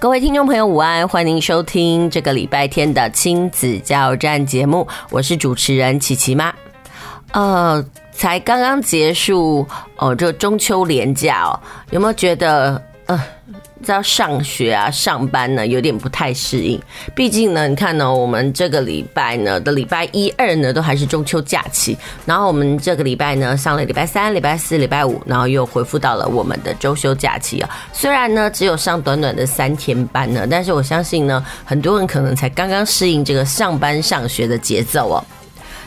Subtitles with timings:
[0.00, 1.06] 各位听众朋友，午安！
[1.06, 6.50] 欢迎收听这个礼拜天的亲子加油站节目，我是主持人琪琪妈。
[7.32, 11.60] 呃，才刚刚结束哦，这中秋连假哦，
[11.90, 13.22] 有没有觉得呃？
[13.82, 16.80] 在上学啊，上班呢，有点不太适应。
[17.14, 21.96] 毕竟呢，你看呢，我们这个礼拜呢的礼拜一二呢，都还是中秋假期。
[22.26, 27.70] 然后我们这个礼拜呢，上了礼拜三、礼拜四、礼拜五，然后又恢复到了我们的周休假期啊。
[27.92, 35.24] 虽然呢，只有上短短的三天班呢，但是我相信呢，很多人可能才刚刚适应这个上班上学的节奏哦。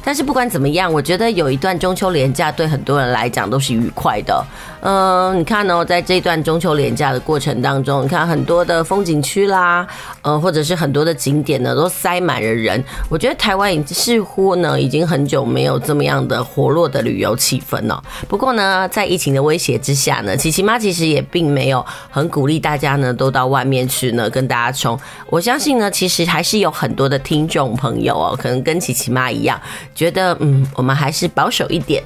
[0.04, 4.46] 但是不管怎么样，我觉得有一段中秋连假对很多人来讲都是愉快的。
[4.82, 9.88] 嗯，你看呢，在这段中秋连假的过程当中，你看很多的风景区啦，
[10.22, 12.84] 呃，或者是很多的景点呢，都塞满了人。
[13.10, 18.04] 我觉得台湾已似乎呢，已经很久没有这么样的活络的旅游气氛了。
[18.28, 25.00] 不过呢，在疫情的威胁之下呢，琪琪妈其实也并没有很鼓励大家呢，都到外面去呢，跟大家冲。
[25.30, 29.58] 我相信呢，其实还是有很多的听众朋友哦，可能跟琪琪妈一样。
[29.96, 32.04] 觉得嗯，我们还是保守一点，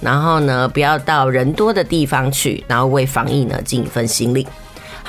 [0.00, 4.46] 然后呢，不要到人多的地方去，然后为防疫呢尽一份心力。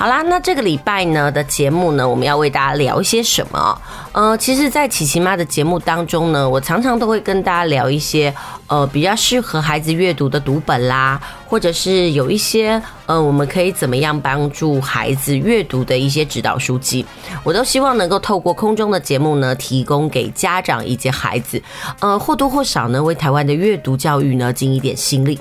[0.00, 3.78] 好啦，那这个礼拜呢的节目呢，我们要为大家聊一些什么？
[4.12, 8.34] 呃，其实，在琪琪妈的节目当中呢，我常常都会跟大家聊一些
[8.66, 17.04] 呃比较适合孩子阅读的读本啦，或者是有一些呃我们可以怎么样帮助孩子阅读的一些指导书籍，
[17.44, 21.62] 我都希望能够透过空中的节目呢，提供给家长以及孩子，
[22.00, 25.38] 呃或多或少呢为台湾的阅读教育呢尽一点心力。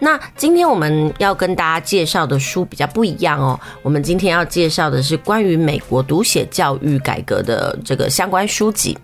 [0.00, 3.58] 那今天我们要跟大家介绍的书比较不一样哦。
[3.82, 8.98] 我们今天要介绍的是关于美国读写教育改革的这个相关书籍。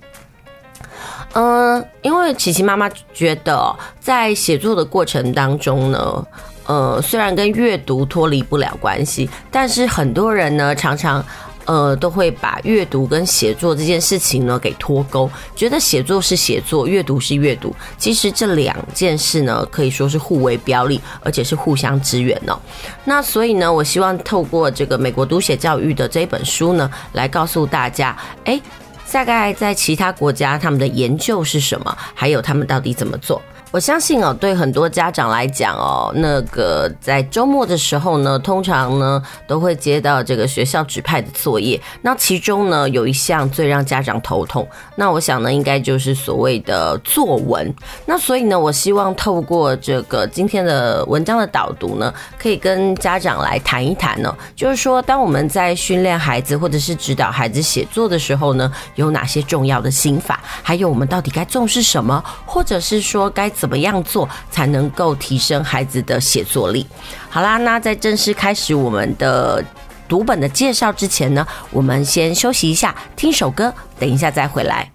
[1.34, 6.27] 嗯，因为琪琪妈妈觉得在写作的过程当中呢，
[6.67, 11.25] 呃，虽然跟阅读脱离不了关系，但是很多人呢常常。
[11.66, 17.75] 呃，都会把阅读跟写作这件事情呢给脱钩，觉得写作是写作，阅读是阅读。
[17.99, 22.59] 其实这两件事呢，可以说是互为表里，而且是互相支援哦。
[23.04, 28.62] 那所以呢，我希望透过这个美国读写教育的这一本书呢，来告诉大家，诶，
[29.10, 33.43] 大概在其他国家他们的研究是什么，还有他们到底怎么做。
[33.76, 41.78] 我相信哦，对很多家长来讲哦，那个在周末的时候呢，通常呢都会接到这个学校指派的作业。
[42.00, 47.70] 那其中呢有一项最让家长头痛，那我想呢应该就是所谓的作文。
[48.06, 63.66] 那所以呢，我希望透过这个今天的文章的导读呢，可以跟家长来谈一谈呢，就是说当我们在训练孩子或者是指导孩子写作的时候呢，有哪些重要的心法，还有我们到底该重视什么，或者是说该怎。
[63.66, 66.87] 怎么样做才能够提升孩子的写作力？
[67.28, 69.60] 好啦那在正式开始我们的
[70.06, 74.88] 读本的介绍之前呢我们先休息一下听首歌等一下再回来。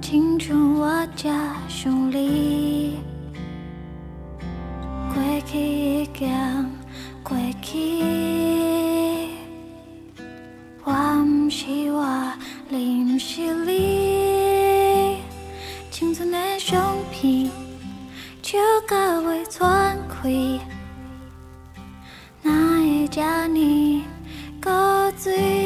[0.00, 2.96] 青春我家兄弟，
[5.12, 6.28] 过去已经
[7.22, 9.28] 过去，
[10.84, 12.32] 我不是我，
[12.68, 15.18] 你不是你，
[15.90, 17.50] 青春的相片
[18.40, 18.58] 就
[18.88, 19.68] 到尾全
[20.08, 20.30] 开，
[22.42, 24.04] 哪会这呢？
[24.62, 24.70] 古
[25.22, 25.57] 锥。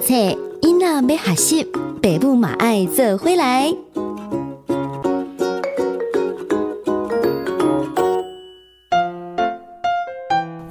[0.00, 0.14] 册，
[0.62, 1.64] 囡仔要学习，
[2.02, 3.72] 爸母嘛爱做回来。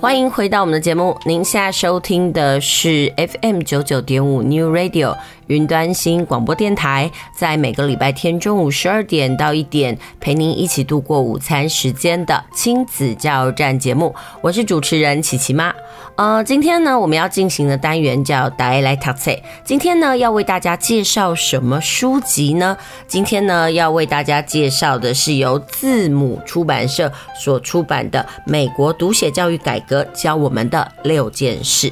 [0.01, 5.15] 欢迎回到我们的节目，您现在收听的是 FM 九九点五 New Radio
[5.49, 15.73] 云端新广播电台，在每个礼拜天中午十二点到一点，陪您一起度过午餐时间的亲子加油站节目，我是主持人琪琪妈。
[16.17, 19.31] 呃，今天呢，我们要进行的单元叫“大家来读册”。
[19.65, 22.77] 今天呢，要为大家介绍什么书籍呢？
[23.07, 31.89] 今天呢，要为大家介绍的是由字母出版社所出版的《美国读写教育改革教我们的六件事》。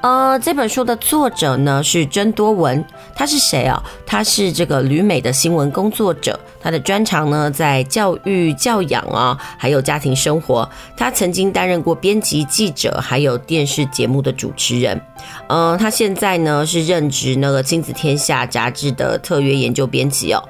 [0.00, 2.82] 呃，这本书的作者呢是曾多文，
[3.14, 3.82] 他是谁啊？
[4.04, 10.68] 他是这个旅美的新闻工作者，他的专长呢在教育、教养啊，还有家庭生活。
[10.96, 15.00] 他曾经担任过编辑、记者，还有电视节目的主持人。
[15.48, 20.42] 呃，他现在呢是任职那个《亲子天下》杂志的特约研究编辑哦。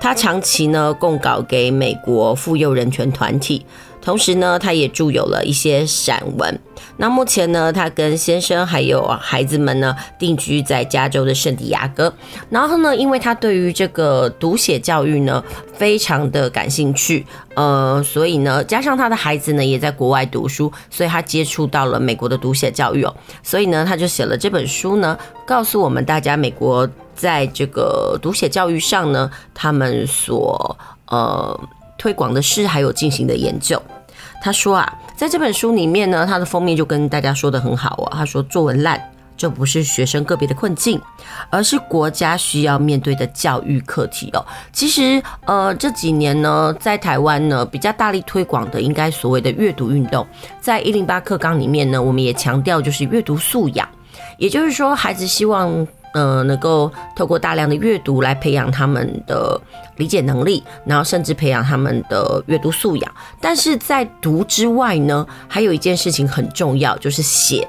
[0.00, 3.64] 他长期呢供稿给美国妇幼人权团体。
[4.00, 6.58] 同时呢，他也著有了一些散文。
[6.96, 12.12] 那目前呢，他跟先生还有孩子们呢，定居在加州的圣地亚哥。
[12.50, 15.42] 然后呢，因为他对于这个读写教育呢，
[15.72, 23.14] 非常的感兴趣，呃，所以呢，加上他的孩子呢，也在国外读书，所以他接触到了美国的读写教育哦。
[23.42, 25.16] 所以呢，他就写了这本书呢，
[25.46, 30.76] 告诉我们大家，美国在这个读写教育上呢，他们所
[31.06, 31.58] 呃。
[32.00, 33.80] 推广的事还有进行的研究。
[34.42, 38.16] 他说啊，在这本书里面呢，他的封面就跟大家说的很好啊。
[38.16, 38.98] 他说作文烂
[39.36, 40.98] 这不是学生个别的困境，
[41.50, 44.42] 而是国家需要面对的教育课题哦。
[44.72, 50.26] 其实，呃，这几年呢，在台湾呢，比较大力推广的，应该所谓的阅读运动，
[50.58, 53.86] 在一零八课纲里面呢，我们也强调就是阅读素养，
[54.38, 55.86] 也就是说，孩子希望。
[56.12, 59.60] 呃，能够透过大量的阅读来培养他们的
[59.96, 63.14] 理解能力，然后甚至培养他们的阅读素养。
[63.40, 67.68] 但是在读之外呢，还有一件事情很重要，就是写。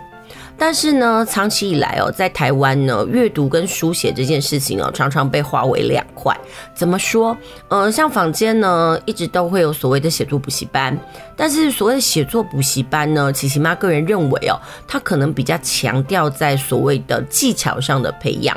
[0.62, 6.40] 但是呢，长期以来哦，在台湾呢，阅读跟书写这件事情哦，常常被划为两块。
[6.76, 7.36] 怎么说？
[7.68, 10.96] 呃，像坊间呢，一直都会有所谓的写作补习班，
[11.36, 14.56] 但是所谓的写作补习班呢，琪琪妈个人认为哦，
[14.88, 18.56] 它可能比较强调在所谓的技巧上的培养。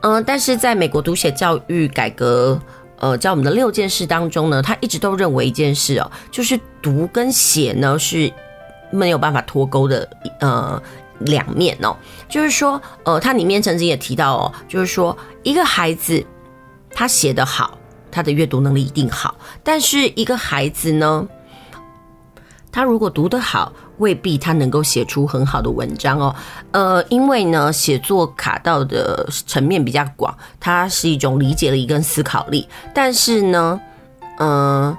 [0.00, 2.58] 嗯、但是在美国读写教育改革，
[3.00, 8.32] 呃，教我们的六件事当中呢，他一直都认为一件事哦，就是读跟写呢是。
[8.90, 10.08] 没有办法脱钩的
[10.40, 10.80] 呃
[11.20, 11.96] 两面哦，
[12.28, 16.24] 就是说呃，它里面曾经也提到哦，就是说一个孩子
[16.90, 17.76] 他写得好，
[18.10, 21.26] 他的阅读能力一定好，但是一个孩子呢，
[22.70, 26.34] 他如果读得好，未必他能够写出很好的文章哦，
[26.70, 33.80] 呃，因为呢，写作卡到的层面比较广，它是一种理解力跟思考力，但是呢，
[34.38, 34.96] 呃，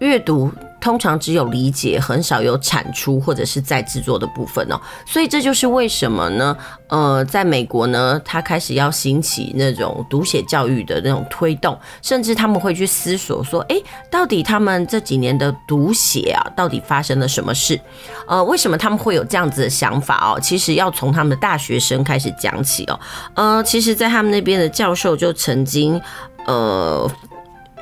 [0.00, 0.50] 阅读。
[0.82, 6.56] 通常只有理解，很少有产出或者是再制作的部分哦，所以这就是为什么呢？
[6.88, 17.80] 呃，在美国呢，他开始要兴起那种读写教育的那种推动，甚至他们会去思索说，诶，到底他们这几年的读写啊，到底发生了什么事？
[18.26, 20.40] 呃，为什么他们会有这样子的想法哦？
[20.40, 23.00] 其实要从他们的大学生开始讲起哦。
[23.34, 26.02] 呃，其实，在他们那边的教授就曾经，
[26.46, 27.08] 呃。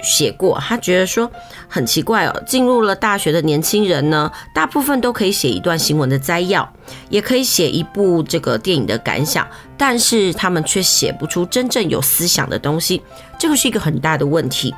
[0.02, 1.30] 写过，他觉得说
[1.68, 2.42] 很奇怪哦。
[2.46, 6.68] 进入了大学的年轻人呢，大部分都可以写一段新闻的摘要，
[7.08, 13.02] 也可以写一部这个电影的感想，但是他们却写不出真正有思想的东西，
[13.38, 14.74] 这个是一个很大的问题。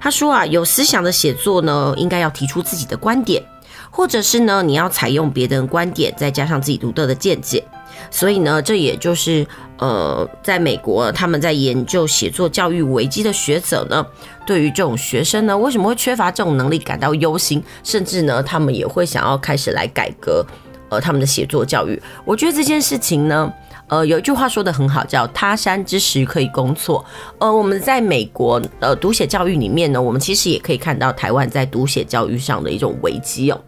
[0.00, 3.42] 他说啊，有思想的写作呢，应该要提出自己的观点，
[3.90, 7.62] 或者是呢，你要采用别人观点，再加上自己独特的见解。
[8.10, 9.46] 所以呢，这也就是
[9.78, 14.06] 呃，在美国他们在研究写作教育危机的学者呢，
[14.46, 20.44] 对于这种学生呢，为什么会缺乏这种能力感到忧心，甚至呢，他们也会想要开始来改革
[20.88, 22.00] 呃他们的写作教育。
[22.24, 23.52] 我觉得这件事情呢，
[23.88, 27.04] 呃，有一句话说得很好，叫“他山之石，可以攻错”。
[27.38, 33.60] 呃，我们在美国呃读写教育里面呢，我们其实也可以看到台湾在读写教育上的一种危机哦。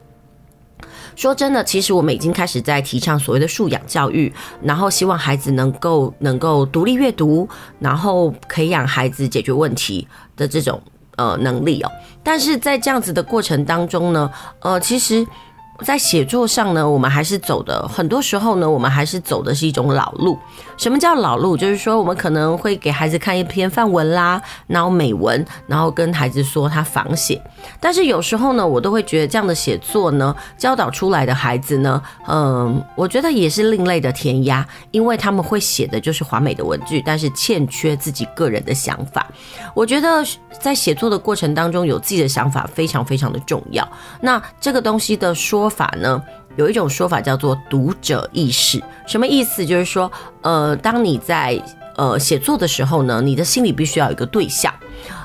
[1.16, 10.80] 说真的，其实我们已经开始在提倡所谓的素养教育，然后希望孩子能够能够独立阅读，然后培养孩子解决问题的这种
[11.16, 11.90] 呃能力哦。
[12.22, 15.26] 但是在这样子的过程当中呢，呃，其实。
[15.82, 20.38] 在写作上呢，我们还是走的，很多时候呢，我们还是走的是一种老路。
[20.78, 21.56] 什么叫老路？
[21.56, 27.40] 就是说，我们可能会给孩子看一篇范文啦，然后美文，然后跟孩子说他仿写。
[27.78, 39.26] 但是有时候呢，我都会觉得这样的写作呢，教导出来的孩子呢，嗯，我觉得也是另类的填鸭，因为他们会写的就是华美的文句，但是欠缺自己个人的想法。
[39.74, 40.24] 我觉得
[40.60, 43.86] 在写作的过程当中，有自己的想法非常非常的重要。
[44.20, 46.22] 那这个东西的说法呢，
[46.56, 49.64] 有一种说法叫做读者意识，什么意思？
[49.64, 50.12] 就是说，
[50.42, 51.60] 呃，当你在
[51.96, 54.72] 呃写作的时候呢，你的心里必须要有一个对象，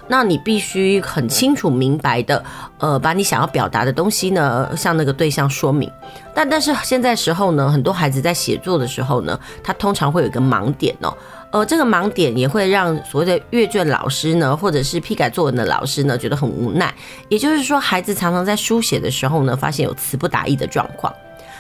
[0.08, 2.44] 那你必须很清楚明白的，
[2.80, 5.92] 呃，把你想要表达的东西呢，向那个对象说明。
[6.34, 11.14] 但但是现在时候呢，很多孩子在写作的时候呢，他通常会有一个盲点哦。
[11.52, 16.94] 呃，这个盲点也会让所谓的阅卷老师呢，或者是批改作文的老师呢，觉得很无奈。
[17.30, 21.14] 也就是说，孩子常常在书写的时候呢，发现有词不达意的状况。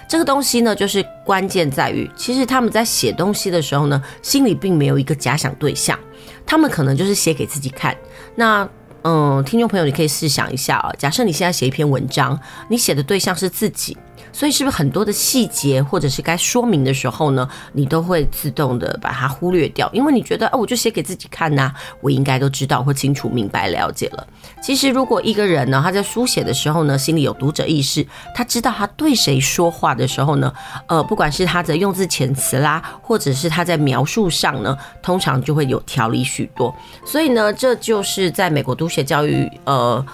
[0.08, 5.98] 这个东西呢，就是关键在于，其实他们在写东西的时候呢，心里并没有一个假想对象，
[6.46, 7.96] 他们可能就是写给自己看。
[8.36, 8.68] 那，
[9.04, 12.38] 嗯，听众朋友，你可以试想一下啊，假设你现在写一篇文章，
[12.70, 13.98] 你写的对象是自己。
[14.32, 19.90] 所以是不是很多的细节或者是该说明的时候呢，你都会自动的把它忽略掉？
[19.94, 21.72] 因为你觉得，哦，我就写给自己看呐，
[22.02, 24.28] 我应该都知道或清楚明白了解了。
[24.62, 28.06] 其实，如果一个人呢，他在书写的时候呢，心里有读者意识，
[28.36, 30.54] 他知道他对谁说话的时候呢，
[30.88, 36.74] 呃，不管是他的用字遣词啦，或者是他在描述上呢，通常就会有条理许多。
[37.06, 40.06] 所以呢，这就是在美国读写教育，呃。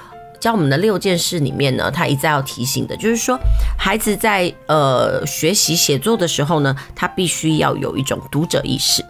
[0.43, 3.39] 教我们的六件事里面呢，他一再要提醒的，就是说，
[3.77, 9.01] 孩子在呃学习写作的时候呢，他必须要有一种读者意识。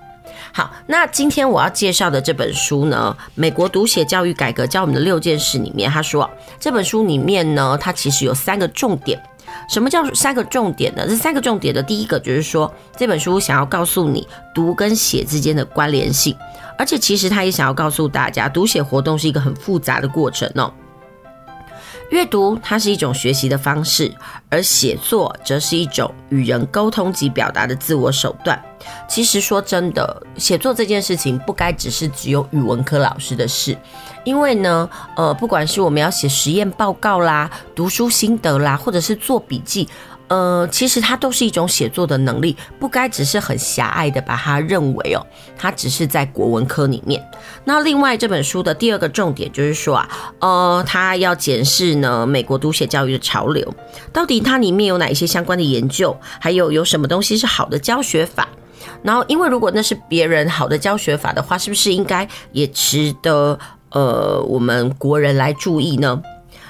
[0.51, 9.19] 好，那今天我要介绍的这本书呢，《美国读写教育改革教我们的六件事》里面，他说这本书里面呢，它其实有三个重点。
[9.67, 11.03] 什么叫三个重点呢？
[11.07, 16.37] 这三个重点的第一个就是说，这本书想要告诉你读跟写之间的关联性，
[16.77, 20.71] 而且其实他也想要告诉大家，读写活动是一个很复杂的过程哦。
[22.09, 24.13] 阅读它是一种学习的方式，
[24.49, 28.61] 而写作则是一种与人沟通及表达的自我手段。
[29.07, 33.75] 其实说真的，写作这件事情不该只是只有语文科老师的事，
[34.23, 39.87] 因为呢，呃，不管是我们要写实验报告啦、读书心得啦，或者是做笔记。
[40.33, 45.21] 呃，其实它都是一种写作的能力，不该只是很狭隘的把它认为哦，
[45.55, 47.23] 它只是在国文科里面。
[47.65, 50.09] 那另外这本书的第二个重点就是说啊，
[50.39, 53.71] 呃，它要检视呢美国读写教育的潮流，
[54.11, 58.47] 到底它里面有哪一些相关的研究，还有有什么东西是好的教学法。
[59.03, 63.59] 然后，因为如果那是别人好的教学法的话，是不是应该也值得
[63.91, 66.19] 呃我们国人来注意呢？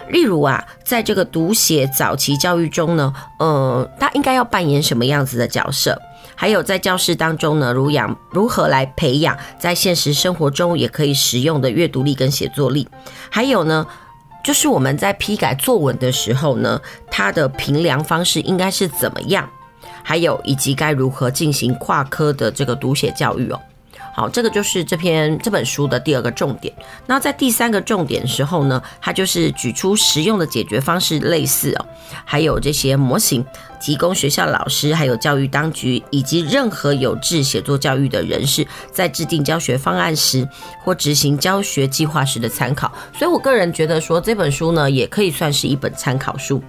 [0.09, 5.99] 例如啊，在这个读写早期教育中呢，呃，他应该要扮演什么样子的角色？
[6.35, 12.87] 还有在教室当中呢，如养如何来培养在现实生活中也可以使用的阅读力跟写作力？
[13.29, 13.85] 还有呢，
[14.43, 19.47] 就是我们在批改作文的时候呢，它的评量方式应该是怎么样？
[20.01, 23.59] 还有以及该如何进行跨科的这个读写教育哦？
[24.15, 26.71] 好，这个就是这篇这本书的第二个重点。
[27.07, 31.85] 那在第三个重点时候呢，它就是举出实用的解决方式，类似哦，
[32.23, 33.43] 还有这些模型，
[33.81, 40.47] 提供学校老师、还有教育当局以及任何有志写作教育的人士，在制定教学方案时
[40.83, 42.93] 或执行教学计划时的参考。
[43.17, 46.61] 所以我个人觉得说，这本书呢，也可以算是一本参考书。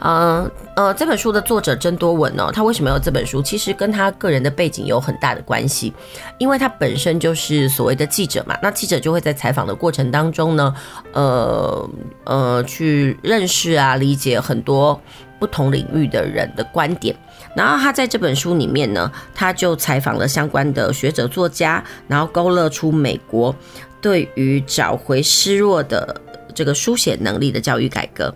[0.00, 3.42] 呃呃，这本书的作者曾多文呢，他为什么有这本书？
[3.42, 5.92] 其实跟他个人的背景有很大的关系，
[6.38, 8.56] 因为他本身就是所谓的记者嘛。
[8.62, 10.74] 那记者就会在采访的过程当中呢，
[11.12, 11.90] 呃
[12.24, 15.00] 呃，去认识啊，理解很多
[15.38, 17.14] 不同领域的人的观点。
[17.56, 23.54] 然后他在这本书里面呢，他就采访了相关的学者作家，然后勾勒出美国
[24.00, 26.14] 对于找回失落的
[26.54, 28.32] 这个书写能力的教育改革。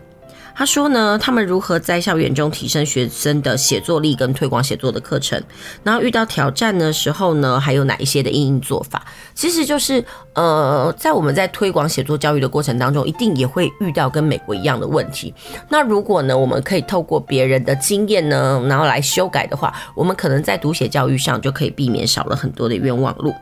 [0.55, 5.43] 他说呢，他们如何在校园中提升学生的写作力跟推广写作的课程，
[5.83, 9.05] 然后遇到挑战的时候呢，还有哪一些的因应做法？
[9.35, 15.35] 其实就是呃，在我们在推广写作教育的过程当中，一定也会遇到跟美国一样的问题。
[15.69, 23.35] 那如果呢，我们可以透过别人的经验呢，然后来修改的话，我们可能在读写教育上就可以避免少了很多的冤枉路。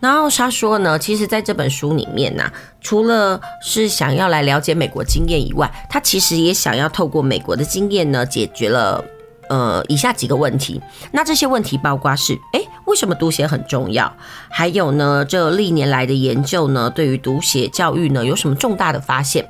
[0.00, 9.02] 然后他说呢，其实在这本书里面呢，除了是想要来了解美国经验以外，他其实也想要透过美国的经验呢，解决了
[9.48, 10.80] 呃以下几个问题。
[11.10, 14.14] 那这些问题包括是：诶，为什么读写很重要？
[14.50, 19.48] 还有呢，这历年来的研究呢，对于读写教育呢，有什么重大的发现？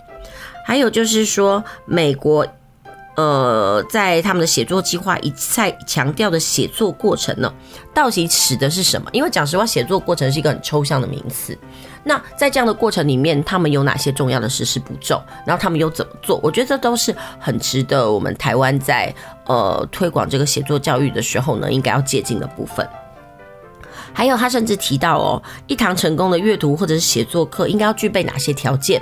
[0.65, 2.47] 还有就是说，美国。
[3.17, 7.53] 呃，在他们的写作计划一再强调的写作过程呢，
[7.95, 9.09] 到底指的是什么？
[9.13, 11.57] 因为讲实话，写作过程是一个很抽象的名词。
[12.03, 15.23] 那在这样的过程里面，他们有哪些重要的实施步骤？
[15.47, 16.41] 然后他们又怎么做？
[16.43, 19.15] 我觉得这都是很值得我们台湾在
[19.47, 22.87] 呃推广这个写作教育的时候呢，应该要借鉴的部分。
[24.13, 29.01] 还有，他甚至提到哦，一堂成功的阅读或者是写作课应该要具备哪些条件？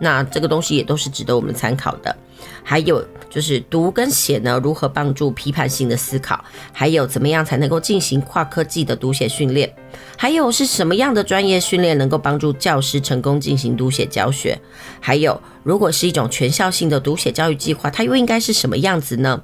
[0.00, 2.16] 那这个东西也都是值得我们参考的。
[2.62, 6.44] 还有就是读跟写呢，如何帮助批判性的思考？
[6.72, 9.72] 还有怎么样才能够进行跨科技的读写训练？
[10.16, 14.58] 还有是什么样的专业训练能够帮助教师成功进行读写教学？
[15.00, 19.42] 还有，如果是一种全校性的读写教育计划，它又应该是什么样子呢？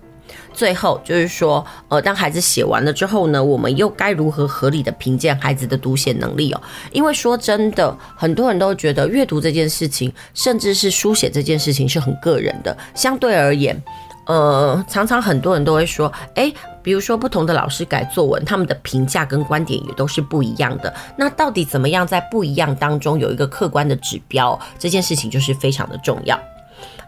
[0.57, 6.63] 最后就是说，呃，当孩子写完了之后呢，我们又该如何合理的评鉴孩子的读写能力哦？
[6.93, 12.75] 因为说真的，很多人都觉得阅读这件事情，甚至是书写这件事情是很个人的。
[12.95, 13.81] 相对而言，
[14.25, 20.93] 呃，常常很多人都会说，诶，比如说不同的老师改作文，他们的评价跟观点也都是不一样的。
[21.19, 24.59] 那到底怎么样在不一样当中有一个客观的指标？
[24.79, 26.41] 这件事情就是非常的重要。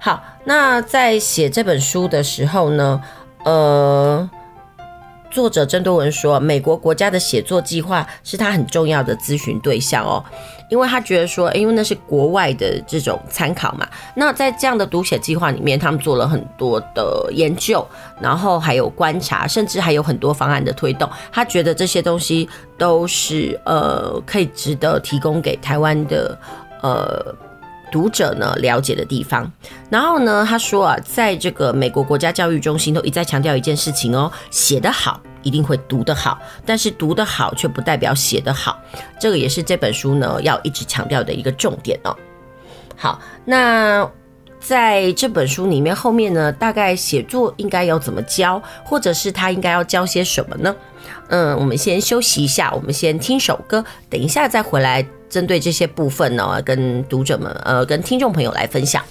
[0.01, 3.03] 好，那在写这本书的时候呢，
[3.45, 4.29] 呃，
[5.31, 10.25] 作者曾多文说，美国国家的写作计划是他很重要的咨询对象哦，
[10.69, 13.89] 因为他觉得说，因为那是国外的这种参考嘛。
[14.15, 17.87] 那在这样的读写计划里面，他们做了很多的研究，
[18.21, 21.09] 然后还有观察，甚至还有很多方案的推动。
[21.31, 26.39] 他觉得这些东西都是呃，可以值得提供给台湾的
[26.83, 27.35] 呃。
[27.91, 29.51] 读者呢了解的地方，
[29.91, 38.79] 然后呢，他说啊，在这个美国国家教育中心都一再强调一件事情哦，写得好一定会读得好，但是读得好却不代表写得好，
[39.21, 42.17] 这个也是这本书呢要一直强调的一个重点哦。
[42.97, 44.09] 好，那
[44.61, 50.75] 在这本书里面后面呢，大概写作应该要怎么教，或者是他应该要教些什么呢？
[51.29, 59.03] 嗯，我们先休息一下，我们先听首歌，等一下再回来，针对这些部分呢，跟读者们呃，跟听众朋友来分享。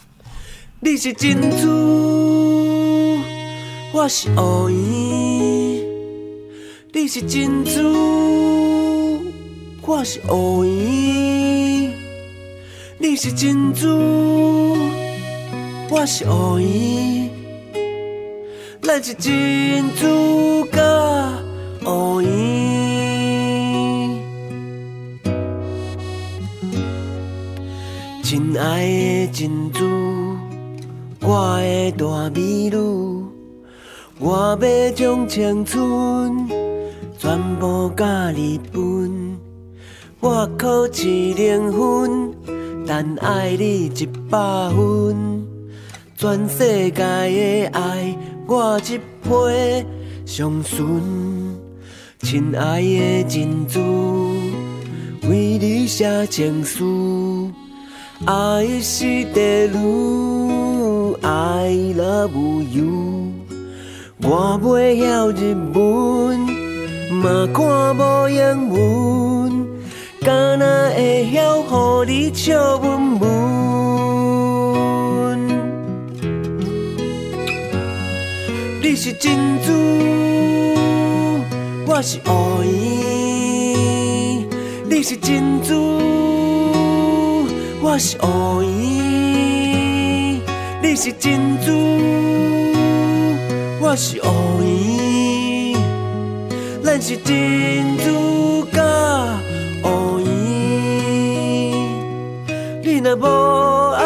[0.80, 3.19] 你是珍珠，
[3.91, 5.84] 我是乌蝇。
[6.93, 9.21] 你是珍珠，
[9.82, 11.91] 我是乌蝇。
[12.99, 13.88] 你是珍珠，
[15.89, 17.30] 我是乌蝇。
[18.82, 20.82] 咱是珍珠甲
[21.86, 22.96] 乌蝇。
[28.30, 29.86] 亲爱的珍珠，
[31.22, 32.76] 我的大美女，
[34.20, 36.46] 我要将青春
[37.18, 39.38] 全部甲你分。
[40.20, 42.34] 我考七零分，
[42.86, 44.38] 但爱你一百
[44.76, 45.48] 分。
[46.18, 48.13] 全世界的爱，
[48.46, 49.86] 我一批
[50.26, 51.02] 上顺。
[52.24, 53.80] 亲爱的珍珠，
[55.30, 57.50] 为你写情书，
[58.25, 62.32] 爱是地狱，I love
[62.71, 63.32] you。
[64.23, 66.39] 我袂晓日文，
[67.21, 69.67] 嘛看无英文，
[70.21, 73.27] 敢若会晓互你笑文文。
[78.82, 79.71] 你是珍珠，
[81.86, 84.47] 我是乌蝇。
[84.89, 85.75] 你是珍珠，
[87.80, 90.42] 我是乌蝇。
[90.82, 91.72] 你是珍珠，
[93.80, 94.26] 我是乌
[94.63, 95.78] 蝇。
[96.84, 98.82] 咱是珍珠甲
[99.84, 100.26] 乌蝇。
[102.84, 103.26] 你若无
[103.94, 104.02] 爱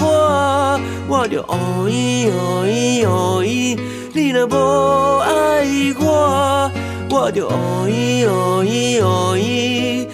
[0.00, 3.78] 我，我就乌蝇乌蝇乌蝇。
[4.14, 5.64] 你若无爱
[6.00, 6.70] 我，
[7.10, 7.52] 我就乌
[7.86, 10.08] 蝇乌蝇乌蝇，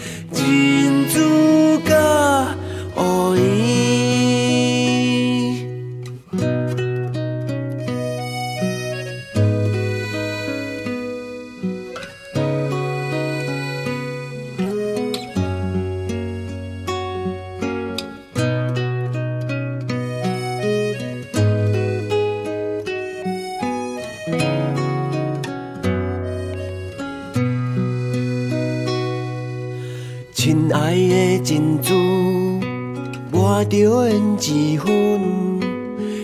[34.40, 35.60] 一分。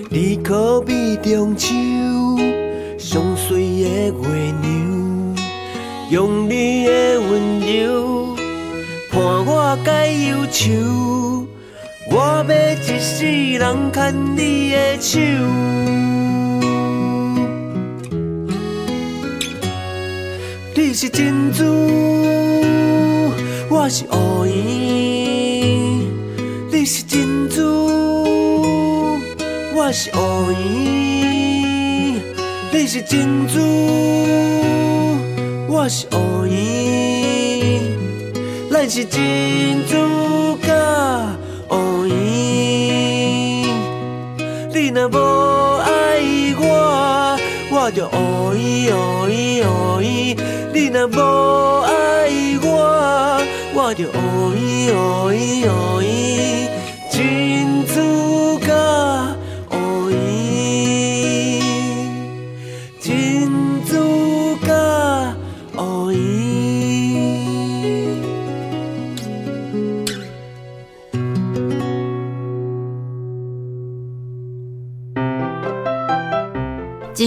[0.08, 1.74] 你可比中秋
[2.98, 4.12] 上水的月
[4.62, 5.36] 娘，
[6.10, 8.34] 用你的温柔
[9.12, 9.90] 伴我解
[10.28, 11.46] 忧愁。
[12.08, 13.26] 我要一世
[13.58, 15.20] 人牵你的手。
[20.74, 21.64] 你是珍珠，
[23.68, 24.50] 我是乌蝇。
[26.70, 27.35] 你是珍，
[29.86, 30.18] 我是乌
[30.50, 32.18] 蝇。
[32.72, 33.60] 你是珍珠，
[35.68, 37.82] 我是乌蝇。
[38.68, 40.74] 咱是珍珠甲
[41.70, 42.10] 乌蝇。
[44.74, 45.18] 你若无
[45.78, 46.18] 爱
[46.58, 47.38] 我，
[47.70, 50.36] 我就乌蝇乌蝇乌蝇。
[50.74, 51.20] 你若无
[51.82, 52.28] 爱
[52.60, 53.40] 我，
[53.72, 56.68] 我就乌蝇乌蝇乌蝇，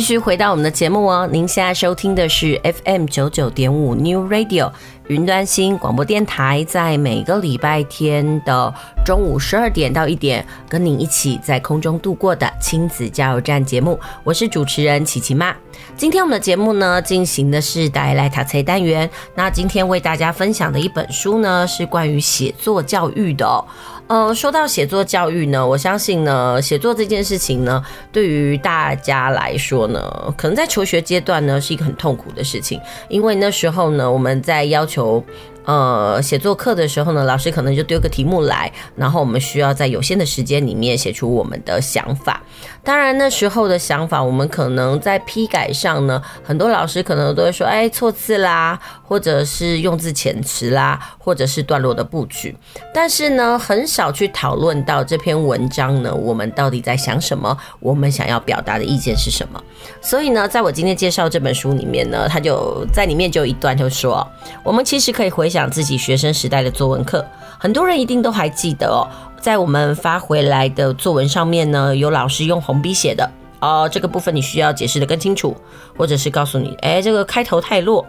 [0.09, 4.71] 续回到我们的节目哦，您现在收听的是 FM 九九点五 New Radio
[5.05, 8.73] 云端新广播电台，在每个礼拜天的
[9.05, 15.55] 中午十二点到一点，跟您一起在空中度过的亲子加油站节目，我是主持人琪琪妈。
[15.95, 19.07] 今天我们的节目呢，进行的是带来塔菜单元。
[19.35, 23.63] 那今天为大家分享的一本书呢，是关于写作教育的。
[24.09, 27.79] 呃，说到写作教育呢，我相信呢，写作这件事情呢，
[28.11, 35.23] 对于大家来说呢，可能在求学阶段呢，是一个很痛苦的事情，因为那时候呢，我们在要求。
[35.65, 42.41] 呃，写作课的时候呢，老师可能就丢个题目来，然后我们需要在有限的时间里面写出我们的想法。
[42.89, 52.58] 当然那时候的想法，我们可能在批改上呢，很多老师可能都会说，哎，错字啦，或者是用字遣词啦，或者是段落的布局。
[52.91, 59.63] 但是呢，很少去讨论到这篇文章呢，我们到底在想什么，我们想要表达的意见是什么。
[60.02, 64.28] 所以呢，在我今天介绍这本书里面呢，他就在里面就有一段就说，
[64.63, 65.69] 我们其实可以回想。
[65.69, 67.23] 自己学生时代的作文课，
[67.60, 69.06] 很多人一定都还记得哦。
[69.41, 75.56] 在我们发回来的作文上面呢，有老师用红笔写的哦，这个部分你需要解释的更清楚，
[75.97, 78.06] 或者是告诉你，哎，这个开头太弱，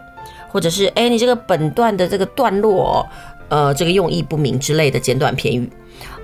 [0.48, 3.06] 或者是哎，你这个本段的这个段落，
[3.48, 5.70] 呃，这个用意不明之类的简短片语。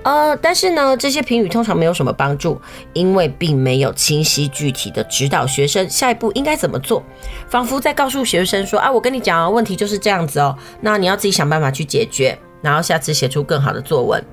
[0.03, 2.59] 呃，但是呢，这些评语通常没有什么帮助，
[2.93, 7.03] 因为并没有清晰具体的指导学生下一步应该怎么做，
[7.49, 14.23] 仿佛在告诉学生说：“啊，我跟你讲啊，问题就是这样子哦，那你要自己想办法去解决，然后下次写出更好的作文。”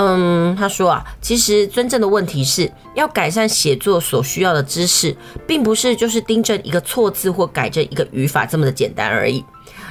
[0.00, 9.44] 嗯，他说啊，其实真正的问题是要改善写作所需要的知识，并不是就是订正一个错字或改正一个语法这么的简单而已。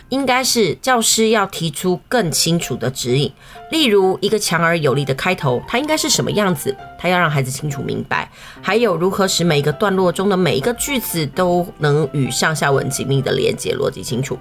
[0.08, 3.30] 应该是教师要提出更清楚的指引，
[3.70, 6.74] 例如一个强而有力的开头，它应该是什么样子？
[6.98, 8.32] 他要让孩子清楚明白。
[8.62, 14.40] 还有如何使每一个段落中的每一个句子都能与上下文紧密的连接，逻辑清楚。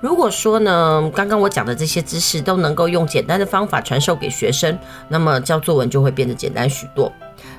[0.00, 7.12] 如果说呢，刚刚我讲的这些知识都能够用简单的方法传授给学生，那么教作文就会变得简单许多。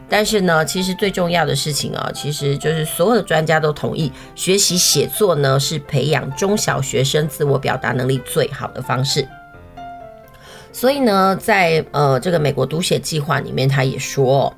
[0.10, 9.27] 但是呢，其实最重要的事情啊，其实就是所有的专家都同意，学习写作呢是培养中小学生自我表达能力最好的方式。
[10.73, 14.54] 所以呢，在呃这个美国读写计划里面，他也说，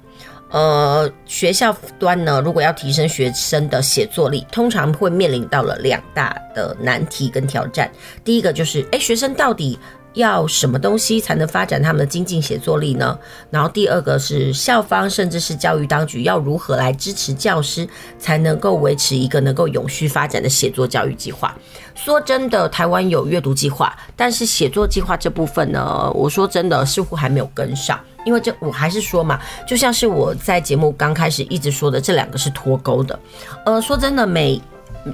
[0.54, 7.92] 呃学校端呢，如果要提升学生的写作力，通常会面临到了两大的难题跟挑战。
[8.24, 9.80] 第一个就是，诶，学生到底
[10.14, 13.18] 要什么东西才能发展他们的精进写作力呢？
[13.50, 17.88] 然后第二个是校方甚至是教育当局要如何来支持教师，
[18.20, 21.58] 才能够维持一个能够永续发展的写作教育计划。
[21.96, 28.00] 说真的，台湾有阅读计划，但是写作计划这部分呢，我说真的似乎还没有跟上。
[28.26, 33.20] 因为这我还是说嘛，就像是我在节目刚开始一直说的，这两个是脱钩的。
[33.66, 34.62] 呃，说真的，每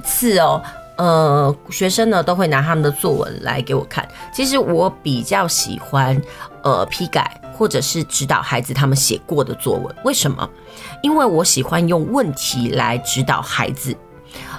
[0.04, 0.62] 次哦。
[0.96, 4.06] 呃，学生呢都会拿他们的作文来给我看。
[4.34, 6.20] 其实我比较喜欢
[6.62, 9.96] 呃批改或者是指导孩子他们写过的作文。
[10.04, 10.46] 为什么？
[11.02, 13.96] 因为我喜欢用问题来指导孩子。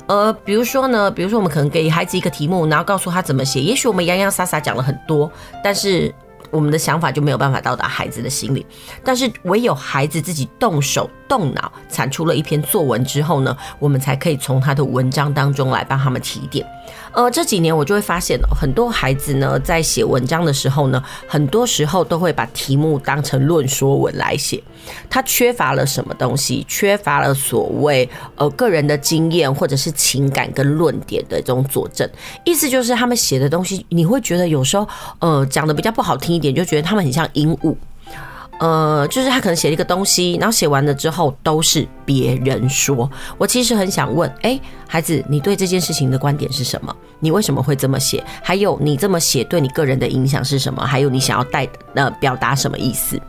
[0.08, 3.62] 呃，比如说呢，比如说我们可能给孩子一个题目，然后告诉他怎么写。
[3.62, 5.32] 也许我们洋洋洒洒讲了很多，
[5.64, 6.12] 但是。
[6.52, 8.66] 我们的想法就没有办法到达孩子的心里，
[9.04, 16.68] 但是唯有孩子自己动手动脑产出了一篇作文之后呢，我们才可以从他的文章当中来帮他们提点。
[17.13, 24.63] 呃，这几年我就会发现，很多孩子呢在写文章的时候呢，很多时候都会把题目当成论说文来写，
[25.10, 26.65] 他缺乏了什么东西？
[26.67, 32.10] 缺乏了所谓呃个人的经验或者是情感跟论点的这种佐证。
[32.45, 34.88] 意思就是他们写的东西，你会觉得有时候
[35.19, 37.76] 呃讲的比较不好听一点，就觉得他们很像鹦鹉。
[38.62, 43.10] 呃，就是他可能写了一个东西，然后写完了之后都是别人说。
[43.39, 46.95] 我其实很想问，哎，孩子，你对这件事情的观点是什么？
[47.19, 48.24] 你为什么会这么写？
[48.43, 50.86] 还有你这么写对你个人的影响是什么？
[50.86, 53.19] 还有你想要带呃表达什么意思？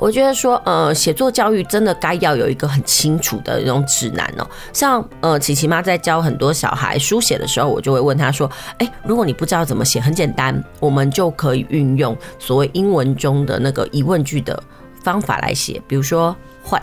[0.00, 4.48] 我觉得说，呃，写作教育真的该要有一个很清楚的那种指南哦。
[4.72, 14.58] 像呃，琪琪妈在教很多小孩书写的时候，我就会问她说：“诶，如果你不知道怎么写，很简单，我们就可以运用所谓英文中的那个疑问句的
[15.02, 16.34] 方法来写，比如说
[16.70, 16.82] what、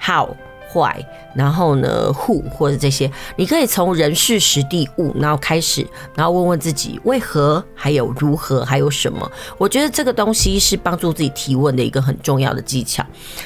[0.00, 0.28] how。”
[0.72, 1.04] 坏
[1.34, 9.30] 然后呢，Who 或者这些，你可以从人事时地物，然后开始，然后问问自己为何，还有如何，还有什么？
[9.56, 13.04] 我觉得这个东西是帮助自己提问的一个很重要的技巧。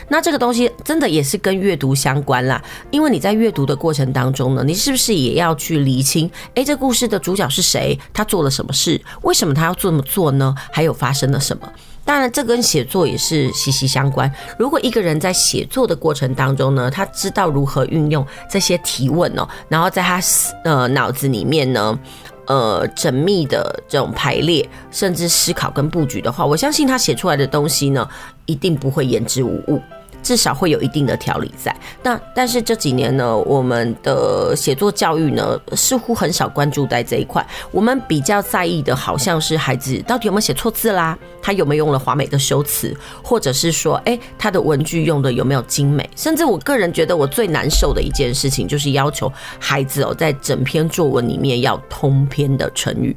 [0.09, 6.31] 那这个东西真的也是跟阅读相关啦，因为你在阅读的过程当中呢，你是不是也要去厘清？
[6.55, 7.99] 诶，这故事的主角是谁？
[8.15, 8.99] 他做了什么事？
[9.23, 10.55] 为什么他要这么做呢？
[10.71, 11.71] 还有发生了什么？
[12.05, 14.31] 当然，这跟写作也是息息相关。
[14.59, 20.21] 如果一个人在写作的过程当中呢，他知道如何运用这些提问哦，然后在他
[20.65, 21.99] 呃脑子里面呢，
[22.47, 28.09] 呃缜密的这种排列，甚至思考跟布局的话，我相信他写出来的东西呢，
[28.47, 29.81] 一定不会言之无物。
[30.23, 31.75] 至少会有一定的条理在。
[32.03, 37.45] 那但是这几年呢，我们的写作教育呢，似乎很少关注在这一块。
[37.71, 46.09] 我们比较在意的，好像是孩子到底有没有写错字啦，他有没有用了华美的修辞，或者是说，哎，他的文具用的有没有精美？
[46.17, 53.17] 甚至我个人觉得，我最难受的一件事情，就是要求孩子哦，在整篇作文里面要通篇的成语。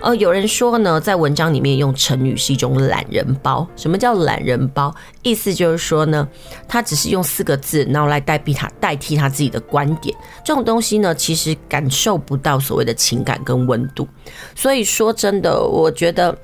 [0.00, 3.66] 呃，有人说呢，在文章里面用成语是一种懒人包。
[3.76, 4.94] 什么叫懒人包？
[5.22, 6.28] 意思就是说呢，
[6.68, 10.16] 他只是用四个字，然后来代替他代替他自己的观点。
[10.44, 14.08] 这种东西呢，其实感受不到所谓的情感跟温度。
[14.54, 16.36] 所以说真的，我觉得。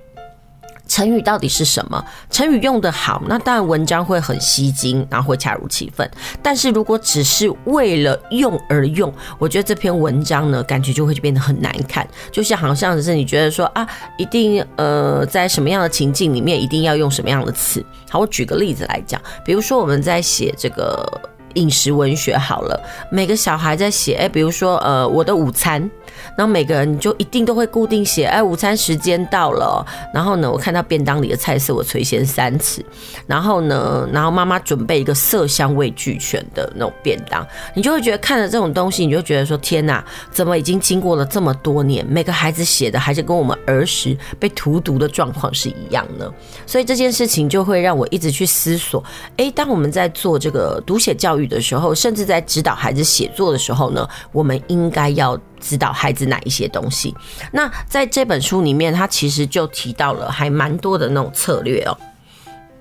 [0.90, 2.04] 成语到底是什么？
[2.30, 6.10] 成语用得好，那当然文章会很吸睛，然后会恰如其分。
[6.42, 12.04] 但是如果只是为了用而用，我觉得这篇文章呢，感觉就会变得很难看。
[12.32, 13.86] 就像好像是你觉得说啊，
[14.18, 17.84] 一定呃，在什么样的情境里面，一定要用什么样的词。
[18.10, 21.06] 好，我举个例子来讲，比如说我们在写这个
[21.54, 25.90] 饮食文学好了，每个小孩在写，哎，比如说呃，我的午餐。
[26.36, 29.84] 然后每个人就一定都会固定写，哎，午餐时间到了。
[30.12, 32.84] 然后呢，我看到便当里的菜色，我垂涎三尺。
[33.26, 46.30] 然后呢，然后妈妈准备一个色香味俱全的那种便当，你就会觉得看着这种东西，你就觉得说天哪，怎么已经经过了这么多年，每个孩子写的还是跟我们儿时被荼毒的状况是一样呢？
[46.66, 49.02] 所以这件事情就会让我一直去思索，
[49.36, 55.38] 哎，当我们在做这个读写教育的时候，甚至在指导孩子写作的时候呢，我们应该要。
[55.60, 57.14] 指导孩子哪一些东西？
[57.52, 61.94] 那在这本书里面，他其实就提到了还蛮多的那种策略哦。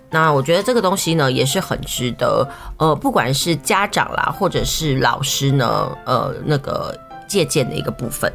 [0.10, 8.32] 那我觉得这个东西呢，也是很值得呃，不管是家长啦，或者是老师呢，呃，那个借鉴的一个部分。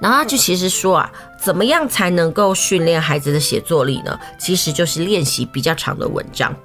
[0.00, 4.18] 然后他就其实说啊，怎么样才能够训练孩子的写作力呢？
[4.38, 6.56] 其实就是练习比较长的文章。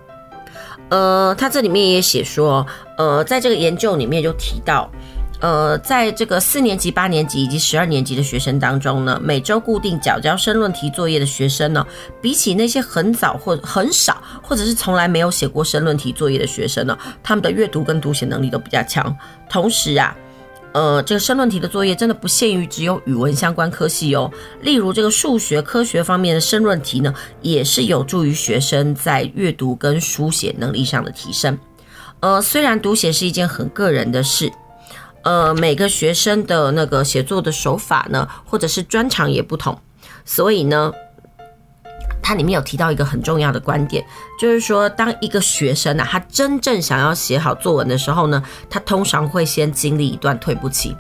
[0.92, 2.64] 呃，他这里面也写说，
[2.98, 4.88] 呃，在这个研究里面就提到。
[5.40, 11.84] 呃，在这个四年级、八年级以及十二年级的学生当中呢，每周固定缴交申论题作业的学生呢，
[12.22, 19.18] 比起那些很早或很少，或者是从来没有写过申论题作业的学生呢，他们的阅读跟读写能力都比较强。
[19.50, 20.16] 同时啊，
[20.74, 24.32] 呃，这个申论题的作业真的不限于只有语文相关科系哦，
[24.62, 31.58] 例如这个数学科学方面的申论题呢，也是有助于学生在阅读跟书写能力上的提升。
[32.22, 34.52] 呃，虽然读写是一件很个人的事。
[35.24, 39.80] 呃，每个学生的那个写作的手法呢，或者是专长也不同，
[40.26, 40.92] 所以呢，
[42.22, 44.06] 它里面有提到一个很重要的观点，
[44.40, 50.96] 就是说，当一个学生啊，他真正想要写好作文的时候呢，他通常会先经历一段退步期。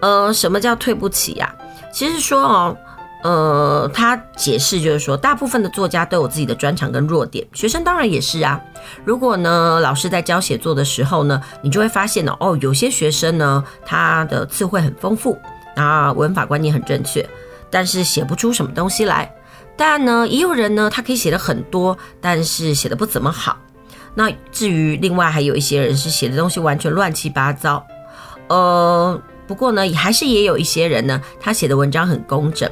[0.00, 1.54] 呃，什么叫退步期呀？
[1.92, 2.76] 其实说哦。
[3.24, 8.60] 呃，他解释就是说，大部分的作家都有自己的专长跟弱点，学生当然也是啊。
[9.04, 15.36] 如果呢，老师在教写作的时候呢，你就会发现呢，哦，有些学生呢，他的词汇很丰富，
[15.74, 17.28] 啊，文法观念很正确，
[17.68, 19.28] 但是写不出什么东西来。
[19.78, 23.56] 但呢，也有人呢，他可以写的很多，但是写的不怎么好。
[24.16, 27.86] 那至于另外还有一些人是写的东西完全乱七八糟。
[28.48, 32.68] 呃，不过呢，也还是也有一些人呢，他写的文章很工整。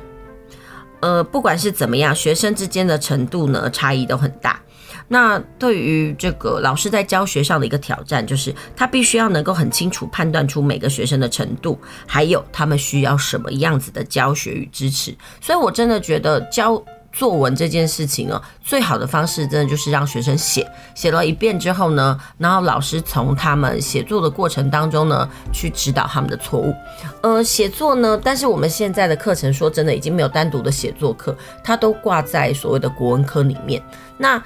[0.99, 4.61] 呃，不管是怎么样，学生之间的程度呢，差异都很大。
[5.07, 15.15] 那对于这个老师在教学上的一个挑战，就是他必须要能够很清楚判断出每个学生的程度，还有他们需要什么样子的教学与支持。
[15.41, 16.83] 所以我真的觉得教。
[17.17, 26.75] 作文这件事情哦，最好的方式真的就是让学生写，写了一遍之后呢，然后老师从他们写作的过程当中呢，去指导他们的错误。
[27.23, 33.83] 呃，写作呢，但是我们现在的课程说真的已经没有单独的写作课，它都挂在所谓的国文科里面。
[34.19, 34.43] 那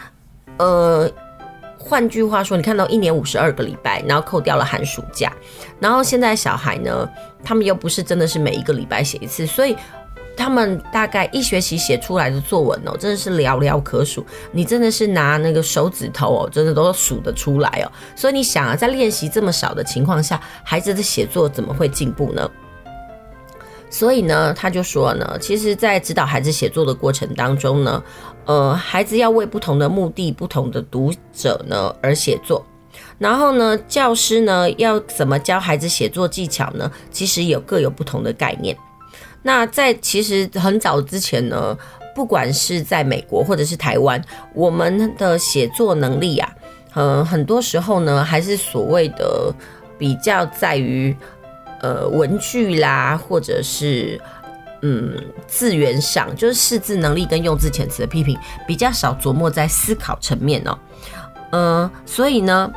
[0.58, 1.10] 呃，
[1.76, 5.32] 换句话说，你看到一年五十二个礼拜，然后扣掉了寒暑假，
[5.80, 7.08] 然后现在小孩呢，
[7.42, 9.76] 他们又不是真的是每一个礼拜写一次，所以。
[10.40, 14.24] 他们大概一学期写出来的作文哦，真的是寥寥可数。
[14.52, 17.92] 你真的是拿那个手指头哦，真的都数得出来哦。
[18.16, 22.50] 所以你想啊，在练习这么少的情况下，孩子的写作怎么会进步呢？
[23.90, 28.02] 所以呢，他就说呢，其实，在指导孩子写作的过程当中呢，
[28.46, 32.64] 呃，孩子要为不同的目的、不同的读者呢而写作。
[33.18, 36.90] 然后呢，教师呢要怎么教孩子写作技巧呢？
[37.10, 38.74] 其实有各有不同的概念。
[39.42, 41.76] 那在其实很早之前呢，
[42.14, 44.22] 不管是在美国或者是台湾，
[44.54, 46.52] 我们的写作能力啊，
[46.94, 49.52] 呃，很多时候呢还是所谓的
[49.98, 51.16] 比较在于
[51.80, 54.20] 呃文具啦，或者是
[54.82, 55.16] 嗯
[55.46, 60.78] 字源上，就是识字能力跟用字遣词的批评比较少琢磨在思考层面哦。
[61.52, 62.72] 嗯，所以呢。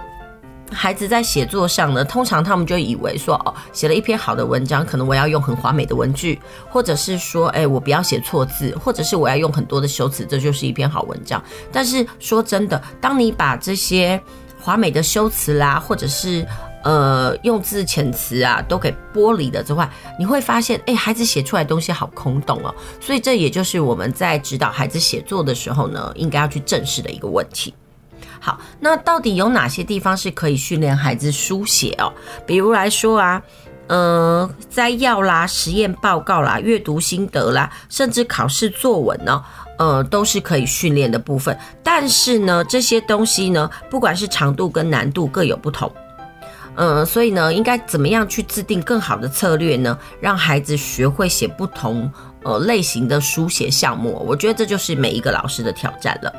[0.72, 11.44] 孩子在写作上呢，通常他们就以为说，哦，写了一篇好的文章，可能我要用很华美的文具，或者是说，哎，我不要写错字，或者是我要用很多的修辞，这就是一篇好文章。
[11.72, 14.20] 但是说真的，当你把这些
[14.60, 16.44] 华美的修辞啦，或者是
[16.84, 19.88] 呃用字遣词啊，都给剥离了之外，
[20.18, 22.74] 你会发现，哎，孩子写出来东西好空洞哦。
[23.00, 27.74] 所以这也就是我们在指导孩子写作的时候呢，应该要去正视的一个问题。
[28.46, 32.12] 好，那到底有哪些地方是可以训练孩子书写哦？
[32.46, 33.42] 比如来说啊，
[33.88, 39.42] 呃，摘要啦、实验报告啦、阅读心得啦，甚至考试作文呢，
[39.80, 41.58] 呃，都是可以训练的部分。
[41.82, 45.90] 但是呢，这些东西呢，不管是长度跟难度各有不同，
[46.76, 49.98] 嗯、呃，所以呢，应该怎么样去制定更好的策略呢？
[50.20, 52.12] 让孩子学会写不同
[52.44, 56.34] 呃类型的书写项目，我觉得这就是每一个老师的挑战了。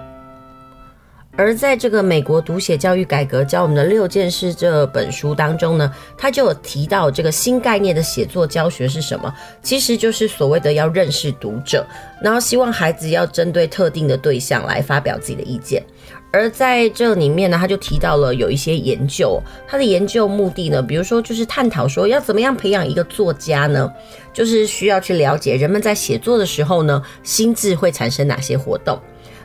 [1.36, 9.34] 而在这个美国读写教育改革教我们的六件事这本书当中呢，他就有提到这个新概念的写作教学是什么？
[9.60, 11.84] 其实就是所谓的要认识读者，
[12.22, 15.82] 然后希望孩子要针对特定的对象来发表自己的意见。
[16.30, 23.92] 而在这里面呢，他就提到了有一些研究，他的研究目的呢，比如说就是探讨说要怎么样培养一个作家呢，
[24.32, 28.96] 就是需要去了解人们在写作的时候呢，心智会产生哪些活动。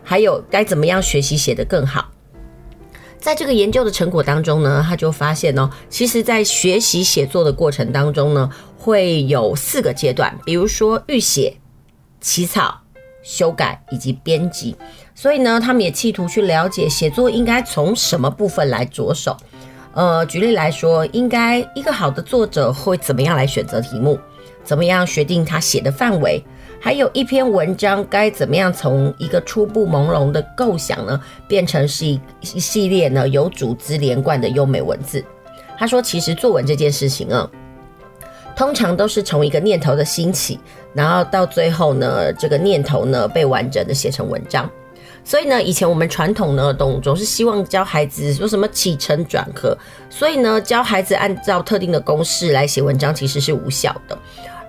[0.10, 2.10] 还有该怎么样学习写得更好？
[3.20, 11.56] 在这个研究的成果当中呢，他就发现哦，其实，在学习写作的过程当中呢，会有四个阶段，比如说预写、
[12.20, 12.82] 起草、
[13.22, 14.76] 修改以及编辑。
[15.14, 19.38] 所以呢，他们也企图去了解写作应该从什么部分来着手。
[19.94, 24.20] 呃，举例来说，应该一个好的作者会怎么样来选择题目？
[24.64, 26.44] 怎么样决定他写的范围？
[26.82, 35.24] 还有一篇文章该怎么样从一个初步朦胧的构想呢，变成是一一系列呢有组织连贯的优美文字？
[35.78, 37.50] 他说，其实作文这件事情啊，
[38.56, 40.60] 通常都是从一个念头的兴起，
[40.94, 44.70] 然后到最后呢，这个念头呢被完整的写成文章。
[45.24, 49.78] 所以呢，以前我们传统呢，总总是希望教孩子说什么起承转合，
[50.10, 54.18] 所以呢，教孩子按照特定的公式来写文章，其实是无效的。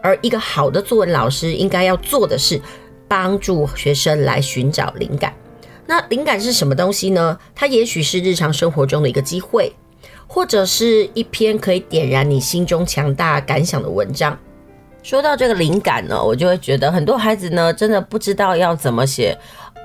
[0.02, 2.60] 而一个好的作文老师应该要做的是，
[3.06, 5.32] 帮助学生来寻找灵感。
[5.86, 7.38] 那灵感是什么东西呢？
[7.54, 9.74] 它也许是日常生活中的一个机会，
[10.26, 14.38] 或者是一篇可以点燃你心中强大感想的文章。
[15.02, 19.36] 说到这个灵感呢，我就会觉得很多孩子呢，真的不知道要怎么写。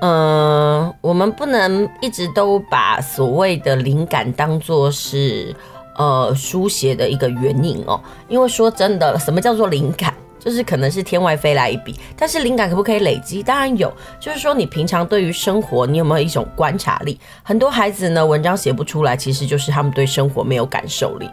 [0.01, 5.55] 嗯、我们不能一直都把所谓的灵感当作是。
[5.95, 10.13] 呃，书写的一个原因哦，因为说真的，什么叫做灵感？
[10.37, 13.41] 就是可能是天外飞来一笔，但是灵感可不可以累积？
[13.41, 17.19] 当然有，就是说你平常对于生活，你有没有一种观察力？
[17.41, 21.27] 很多孩子呢，文章写不出来，其实就是他们对生活没有感受力。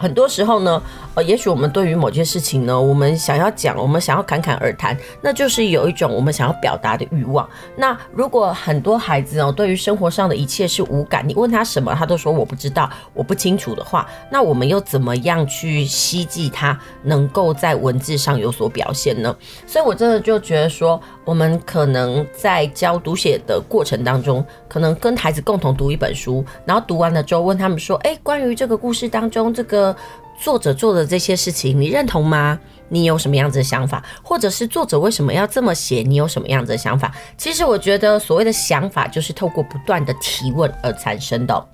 [0.00, 0.82] 很多时候呢，
[1.14, 7.46] 呃，也许我们对于某件事情呢，我们想要讲，我们想要侃侃而谈，那就是有一种我们想要表达的欲望。
[7.76, 19.36] 那如果很多孩子哦，对于生活上的一切是无感，你问他什么，他都说我不知道，我不清楚的话，那我们又怎么样去希冀他能够在文字上有所表现呢？
[19.66, 29.89] 所以我真的就觉得说，我们可能在教读写的过程当中，可能跟孩子共同读一本书，然后读完了之后问他们说，诶，关于这个故事当中这个。
[30.40, 32.58] 作者做的这些事情，你认同吗？
[32.88, 34.02] 你有什么样子的想法？
[34.22, 36.02] 或者是作者为什么要这么写？
[36.02, 37.14] 你有什么样子的想法？
[37.36, 41.66] 其实我觉得，所谓的想法就是透过不断的提问而产生的。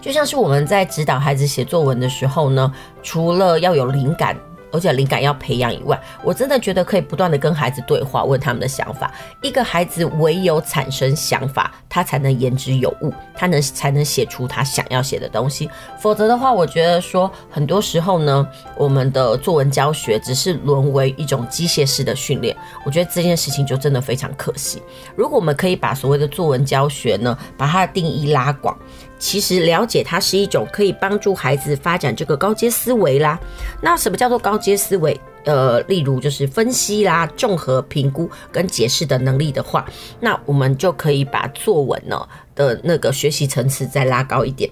[0.00, 2.72] 就像是我们在指导孩子写作文的时候呢，
[3.02, 4.34] 除了要有灵感。
[4.72, 9.12] 而且灵感要培养以外，我真的觉得可以不断的跟孩子对话，问他们的想法。
[9.42, 15.68] 一个孩子唯有产生想法，他才能言之有物，他能才能写出他想要写的东西。
[15.98, 18.46] 否则的话，我觉得说很多时候呢，
[18.76, 22.56] 我们的作文教学只是沦为一种机械式的训练。
[22.84, 24.82] 我觉得这件事情就真的非常可惜。
[25.16, 28.76] 如果我们可以把所谓的作文教学呢，把它的定义拉广。
[29.20, 33.38] 其实了解它是一种可以帮助孩子发展这个高阶思维啦。
[33.80, 35.20] 那什么叫做高阶思维？
[35.44, 39.86] 呃，例如就是分析啦、综合评估跟解释的能力的话，
[40.20, 44.70] 那我们就可以把作文呢的那个学习层次再拉高一点。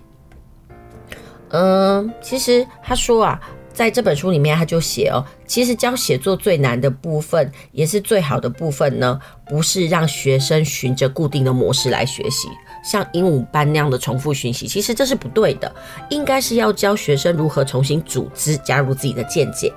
[1.51, 3.40] 嗯，其实他说啊，
[3.72, 9.18] 在这本书里面他就写哦，其实教写作最难的部分，也是最好的部分呢，
[9.49, 12.49] 不是让学生循着固定的模式来学习。
[12.83, 15.70] 像鹦鹉般那样的重复讯息，其实这是不对的。
[16.11, 19.72] 应该是要教学生如何重新组织，加入自己的见解。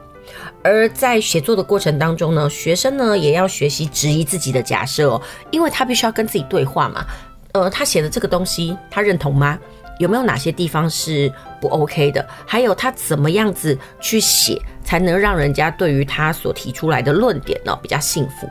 [0.64, 7.06] 而在写作的过程当中呢，学生呢也要学习质疑自己的假设哦，因为他必须要跟自己对话嘛。
[7.54, 9.60] 呃，他写的这个东西，他认同吗？
[9.99, 12.26] 有没有哪些地方是不 OK 的？
[12.45, 18.49] 还有他怎么样子去写，才能让人家对于他所提出来的论点呢比较信服？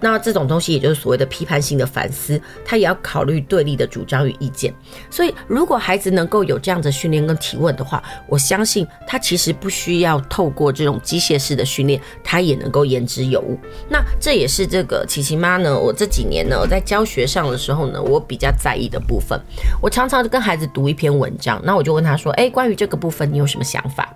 [0.00, 4.72] 那这种东西，也就是所谓的批判性的反思，他也要考虑对立的主张与意见。
[5.10, 13.58] 所以，如果孩子能够有这样的训练跟提问的话，我相信他其实不需要透过这种机械式的训练，他也能够言之有物。
[13.88, 19.40] 那这也是这个琪琪妈呢，我这几年呢在教学上的时候呢，我比较在意的部分。
[19.80, 24.14] 我常常跟孩子读一篇文章，那我就问他说：“诶，关于这个部分，你有什么想法？”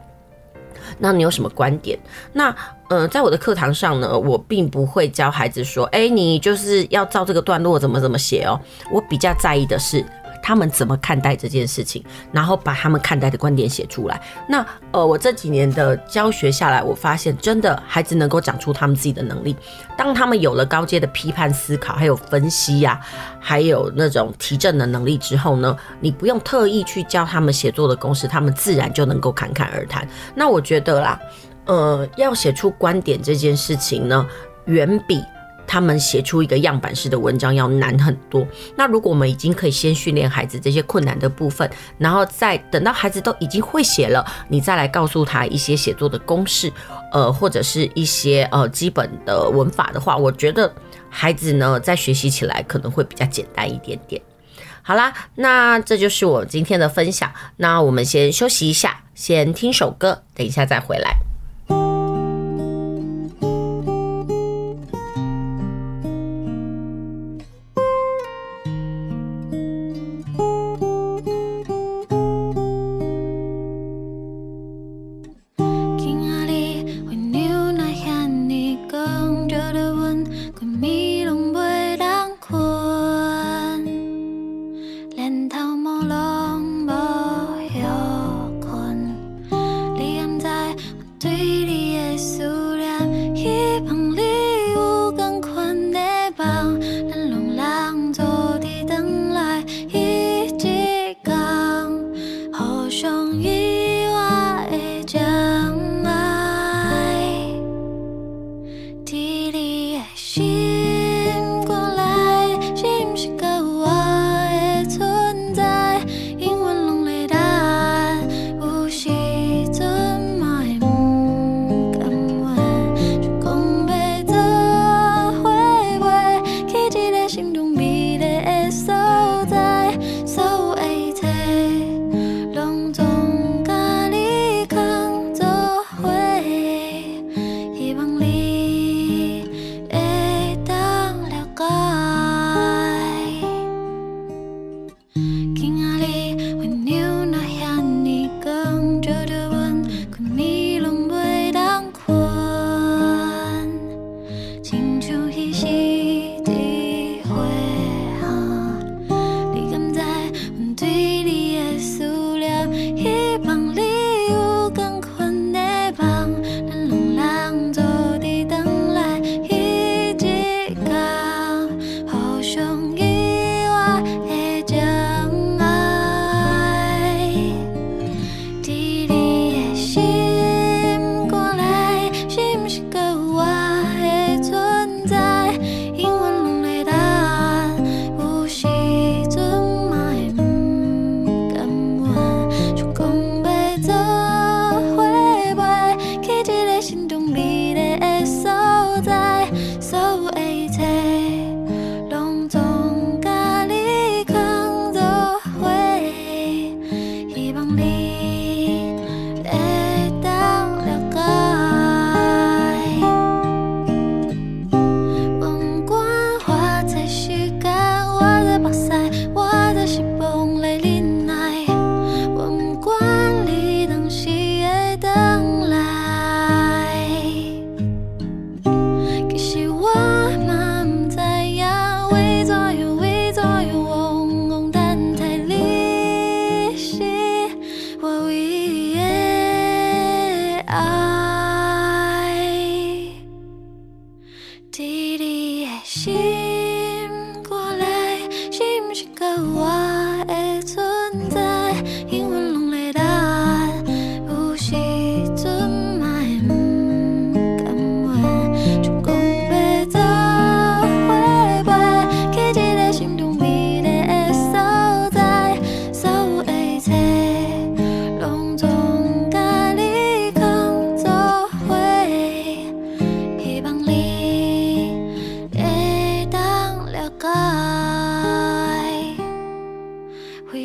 [1.00, 1.98] 那你有什么观点？
[2.32, 2.54] 那
[2.88, 8.60] 呃，在我的课堂上呢，我并不会教孩子说，哎，你就是要照这个段落怎么怎么写哦。
[8.92, 10.04] 我比较在意的是
[10.42, 14.20] 他们怎么看待这件事情，然后把他们看待的观点写出来。
[14.48, 19.56] 那呃，我这几年的教学下来，我发现真的孩子能够长出他们自己的能力。
[19.96, 23.00] 当他们有了高阶的批判思考，还有分析呀、
[23.38, 30.08] 还有那种提证的能力之后呢，你不用特意去教他们写作的公式，他们自然就能够侃侃而谈。
[30.34, 31.20] 那我觉得啦。
[31.66, 34.26] 呃，要写出观点这件事情呢，
[34.64, 35.22] 远比
[35.70, 38.44] 他们写出一个样板式的文章要难很多。
[38.74, 46.72] 那如果我们已经可以先训练孩子这些困难的部分，然后再等到孩子都已经会写了，你再来告诉他一些写作的公式，
[47.12, 50.74] 呃，或者是一些呃基本的文法的话，我觉得
[51.08, 54.20] 孩子呢在学习起来可能会比较简单一点点。
[54.82, 57.30] 好啦，那这就是我今天的分享。
[57.58, 61.29] 那我们先休息一下，先听首歌，等一下再回来。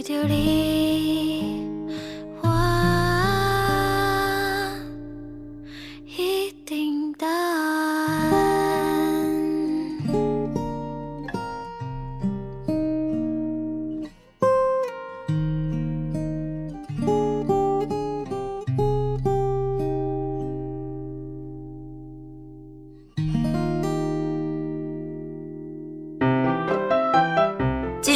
[0.05, 0.21] 丢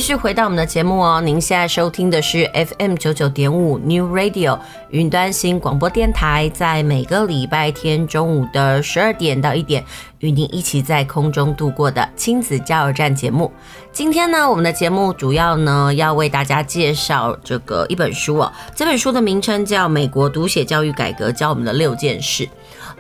[0.10, 4.57] 续回到我们的节目哦，您现在收听的是 FM 九九点五 New Radio
[4.89, 9.86] 云端新广播电台，在每个礼拜天中午的十二点到一点，
[10.18, 13.51] 与您一起在空中度过的亲子加油站节目。
[13.91, 22.43] 今天呢，我们的节目主要呢要为大家介绍这个一本书哦，这本书的名称叫《美国读写教育改革教我们的六件事》。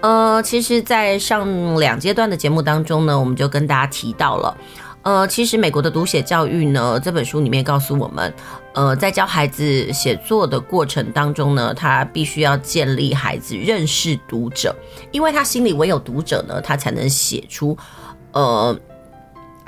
[0.01, 4.55] 呃，其实，在上两阶段的节目当中呢，我们就跟大家提到了。
[5.09, 8.31] 呃，其实美国的读写教育呢，这本书里面告诉我们，
[8.75, 14.75] 呃，在教孩子写作的过程当中呢，他必须要建立孩子认识读者，
[15.11, 17.75] 因为他心里唯有读者呢，他才能写出，
[18.33, 18.79] 呃。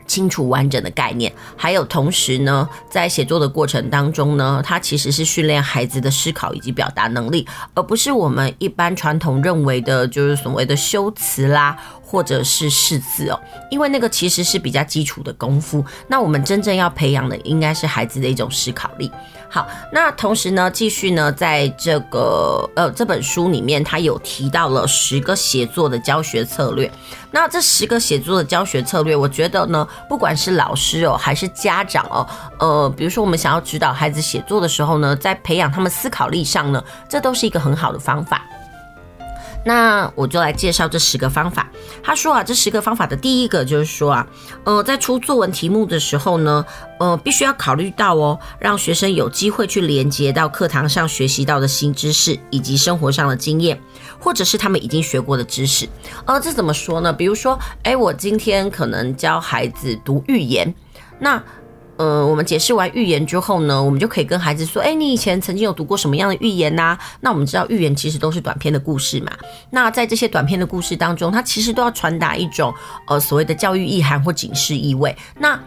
[0.08, 11.78] 清楚完整的概念，还有同时呢，在写作的过程当中呢，它其实是训练孩子的思考以及表达能力，而不是我们一般传统认为的，就是所谓的修辞啦，
[12.12, 13.40] 或者是识字哦，
[13.70, 15.84] 因为那个其实是比较基础的功夫。
[16.10, 19.10] 那我们真正要培养的，应该是孩子的一种思考力。
[19.50, 26.92] 好，那同时呢，继续呢，在这个呃这本书里面，他有提到了十个写作的教学策略。
[27.32, 32.28] 那这十个写作的教学策略，我觉得呢，不管是老师哦，还是家长哦，
[32.60, 38.46] 呃，比如说我们想要指导孩子写作的时候呢，在培养他们思考力上呢，这都是一个很好的方法。
[39.64, 41.70] 那我就来介绍这十个方法。
[42.04, 44.28] 他说啊，这十个方法的第一个就是说啊，
[44.64, 46.66] 呃，在出作文题目的时候呢，
[47.00, 53.80] 呃，必须要考虑到哦，让学生有机会去连接到课堂上学习到的新知识，以及生活上的经验，
[54.20, 55.88] 或者是他们已经学过的知识。
[56.26, 57.14] 呃，这怎么说呢？
[57.14, 60.74] 比如说，诶，我今天可能教孩子读寓言，
[61.20, 61.42] 那。
[62.02, 69.32] 呃，我们解释完寓言之后呢，我们就可以跟孩子说：“诶，你以前曾经有读过什么样的寓言呐？”那我们知道，寓言其实都是短篇的故事嘛。
[69.70, 72.74] 那在这些短篇的故事当中，它其实都要传达一种
[73.06, 75.16] 呃所谓的教育意涵或警示意味。
[75.38, 75.60] 那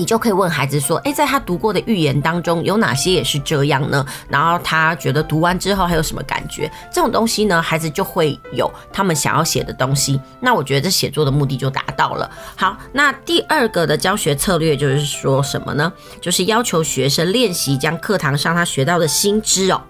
[0.00, 4.02] 你就可以问孩子说：“诶，在他读过的寓言当中，有哪些也是这样呢？
[4.30, 6.72] 然后他觉得读完之后还有什么感觉？
[6.90, 10.18] 这种东西呢，孩子就会有他们想要写的东西。
[10.40, 12.30] 那我觉得这写作的目的就达到了。
[12.56, 15.92] 好，那第二个的教学策略就是说什么呢？
[16.18, 19.82] 就是要求学生练习将课堂上他学到的新知哦，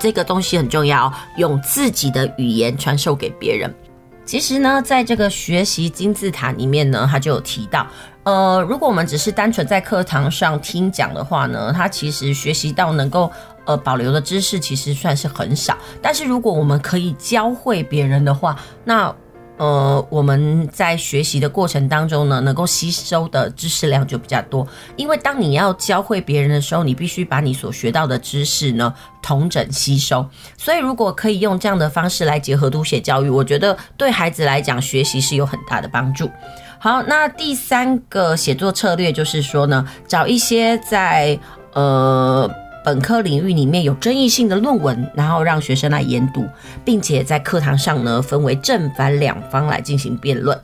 [0.00, 3.70] 这个东西很重要，用自己的语言传授给别人。
[4.24, 7.86] 其实呢，在这个学习金字塔里面呢，他就有提到。
[8.24, 13.28] 呃，如果我们只是单纯在课堂上听讲的话呢，他其实学习到能够
[13.64, 15.76] 呃保留的知识其实算是很少。
[16.00, 19.12] 但是如果我们可以教会别人的话，那
[19.56, 24.64] 呃我们在学习的过程当中呢，能够吸收的知识量就比较多。
[24.94, 30.24] 因为当你要教会别人的时候，你必须把你所学到的知识呢同整吸收。
[30.56, 36.30] 所以如果可以用这样的方式来结合读写教育，我觉得对孩子来讲学习是有很大的帮助。
[36.82, 41.38] 好，那第三个写作策略就是说呢，找一些在
[41.74, 42.50] 呃
[42.84, 46.44] 本科领域里面有争议性的论文，然后让学生来研读，
[46.84, 50.60] 并且在课堂上呢分为正反两方来进行辩论。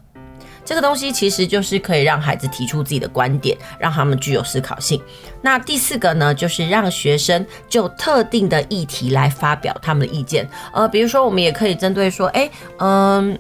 [0.64, 5.01] 这个东西其实就是可以让孩子提出自己的观点，让他们具有思考性。
[5.41, 10.47] 那第四个呢，就是让学生就特定的议题来发表他们的意见。
[10.75, 12.51] 呃，比如说我们也可以针对说，哎，
[12.81, 13.39] 嗯、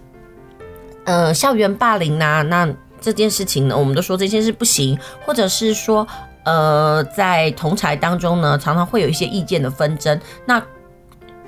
[1.08, 2.68] 呃，校园霸凌呐、那
[3.00, 6.06] 这件事情呢，我们都说这件事不行，或者是说，
[6.44, 10.62] 呃，在同才当中呢，常常会有一些意见的纷争，那。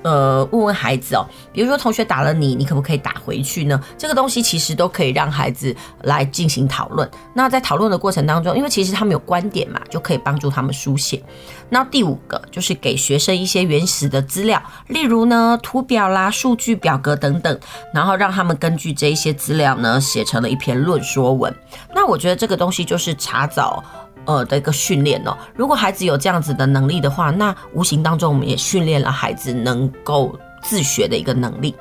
[0.03, 3.81] 呃，问问孩子哦，比如说同学打了你，你可不可以打回去呢？
[3.97, 7.09] 这个东西其实都可以让孩子来进行讨论。
[7.33, 11.21] 那在讨论的过程当中，因为其实他们有观点嘛，就可以帮助他们书写。
[11.69, 17.59] 那第五个就是给学生一些原始的资料，例如呢图表啦、数据表格等等，
[17.93, 21.53] 然后让他们根据这一些资料呢写成了一篇论说文。
[21.93, 23.83] 那我觉得这个东西就是查找。
[24.25, 31.75] 呃的一个训练哦，如果孩子有这样子的能力的话，那无形当中我们也训练了孩子能够自学的一个能力。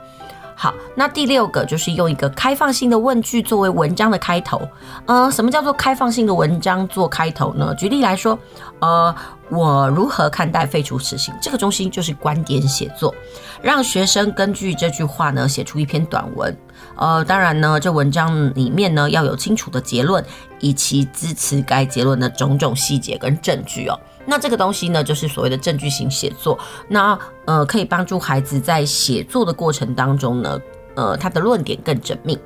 [0.55, 4.61] 好，那第六个就是用一个开放性的问句作为文章的开头。
[5.07, 7.75] 呃，什么叫做开放性的文章做开头呢？
[7.77, 8.39] 举例来说，
[8.81, 9.15] 呃，
[9.49, 11.33] 我如何看待废除死刑？
[11.41, 13.15] 这个中心就是观点写作，
[13.63, 16.55] 让学生根据这句话呢写出一篇短文。
[17.01, 20.23] 呃，当然呢，这文章里面呢要有清楚的结论，
[20.61, 23.99] 以及支持该结论的种种细节跟证据哦。
[24.27, 26.59] 那这个东西呢，就是所谓的证据型写作。
[26.89, 30.61] 那呃，可以帮助孩子在写作的过程当中呢，
[30.95, 32.39] 呃，他的论点更缜密。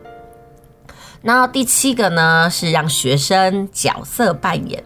[1.21, 4.85] 那第七个呢，是让学生角色扮演。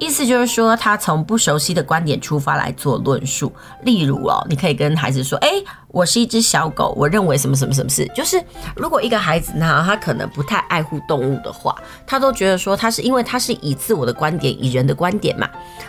[0.00, 3.52] 意思就是说，他从不熟悉的观点出发来做论述。
[3.82, 8.42] 例如哦，你可以跟孩子说：“诶，我是一只小狗，我认为什么什么什么事，就是
[8.74, 11.76] 如果一个孩子呢，他可能不太爱护动物的话，
[12.06, 15.46] 他都觉得说他是因为他是以自我的观点，以人的观点嘛，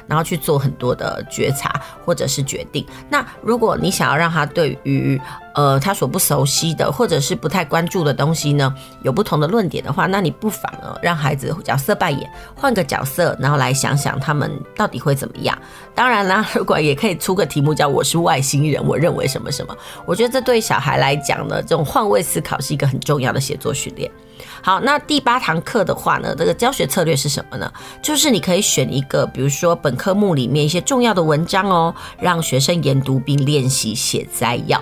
[0.08, 2.86] 然后去做很多的觉察或者是决定。
[3.10, 5.20] 那如果你想要让他对于
[5.54, 8.74] 呃他所不熟悉的或者是不太关注的东西呢，
[9.04, 15.58] 有不同的论点的话，那你不妨呢让孩子角色扮演，换个角色，然后来想想他们到底会怎么样。
[15.94, 19.76] 当然啦，如果也可以出个题目叫我是外星人，我认为什么什么。
[20.06, 24.10] 我觉得这对小孩来讲呢，这种换位思考是一个很重要的写作训练。
[24.64, 27.72] 好，那第八堂课的话呢，这个教学策略是什么呢？
[28.02, 34.82] 就是你可以选一个，比如说本科目里面一些重要的文章哦，让学生研读并练习写摘要。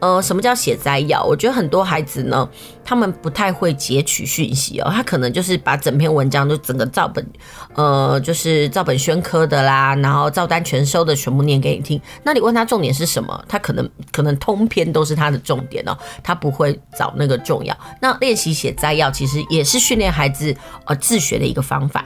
[0.00, 1.24] 呃，什么叫写摘要？
[1.24, 2.48] 我觉得很多孩子呢，
[2.84, 7.26] 他们不太会截取讯息哦，他可能就是把整篇文章就整个照本，
[7.74, 12.00] 呃，就是照本宣科的啦，然后照单全收的全部念给你听。
[12.22, 13.44] 那你问他重点是什么？
[13.48, 17.76] 他可能可能通篇都是他的重点哦，他不会找那个重要。
[18.00, 22.04] 那练习写摘要其实也是训练孩子呃自学的一个方法。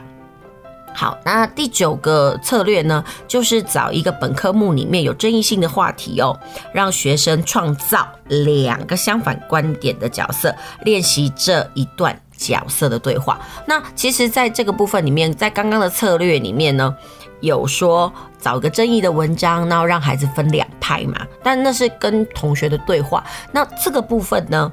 [0.95, 6.39] 好，那第九个策略呢，就是找一个本科目里面有争议性的话题哦，
[6.71, 10.53] 让学生创造两个相反观点的角色，
[10.85, 13.39] 练习这一段角色的对话。
[13.65, 16.95] 那其实，在这个部分里面，在刚刚的策略里面呢，
[17.41, 23.23] 有说找个争议的文章，然后让孩子分两派嘛，但那是跟同学的对话。
[23.51, 24.71] 那这个部分呢，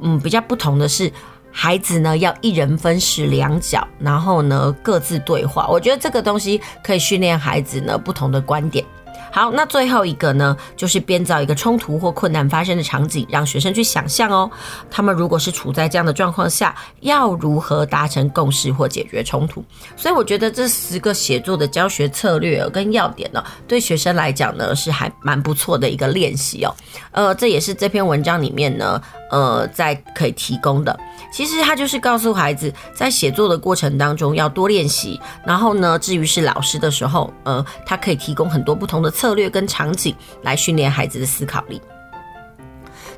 [0.00, 1.12] 嗯，比较不同的是。
[1.52, 5.66] 孩子呢，要一人分饰两角，然后呢，各自对话。
[5.68, 8.84] 我觉得这个东西可以训练孩子呢，不同的观点。
[9.32, 14.50] 好，那最后一个呢，就是编造一个冲突或困难发生的场景，让学生去想象哦，
[14.90, 19.64] 他们如果是处在这样的状况下，要如何达成共识或解决冲突。
[19.96, 26.74] 所以我觉得这十个写作的教学策略跟要点呢，对学生来讲呢，是还蛮不错的一个练习哦。
[27.12, 29.00] 呃，这也是这篇文章里面呢，
[29.30, 30.98] 呃，在可以提供的。
[31.32, 35.20] 其实他就是告诉孩子，在写作的过程当中要多练习。
[35.44, 41.78] 然后呢，至于是老师的时候，呃，他可以提供很多不同的策略跟场景来训练孩子的思考力。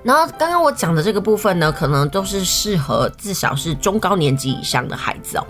[0.02, 5.46] 然后刚刚我讲的这个部分呢，可能都是适合至少是中高年级以上的孩子哦。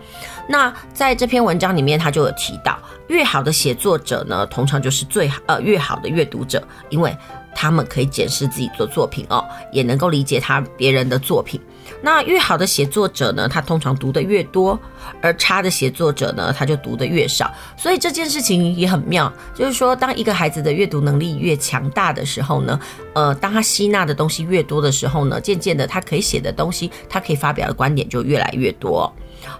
[0.46, 2.78] 那在这篇文章里面，他就有提到，
[3.08, 7.16] 越好的写作者呢，通常就是最呃越好的阅读者，因为
[7.54, 9.42] 他们可以检视自己的作品哦，
[9.72, 11.58] 也能够理解他别人的作品。
[12.02, 14.78] 那越好的写作者呢，他通常读的越多，
[15.20, 17.50] 而差的写作者呢，他就读的越少。
[17.76, 22.78] 所以这件事情也很妙，就是说，当一个孩子的阅读能力越强大的时候呢，
[23.14, 29.10] 呃，当他吸纳的东西越多的时候呢，渐渐的，他可以写的东西，他可以发表的观点就越来越多。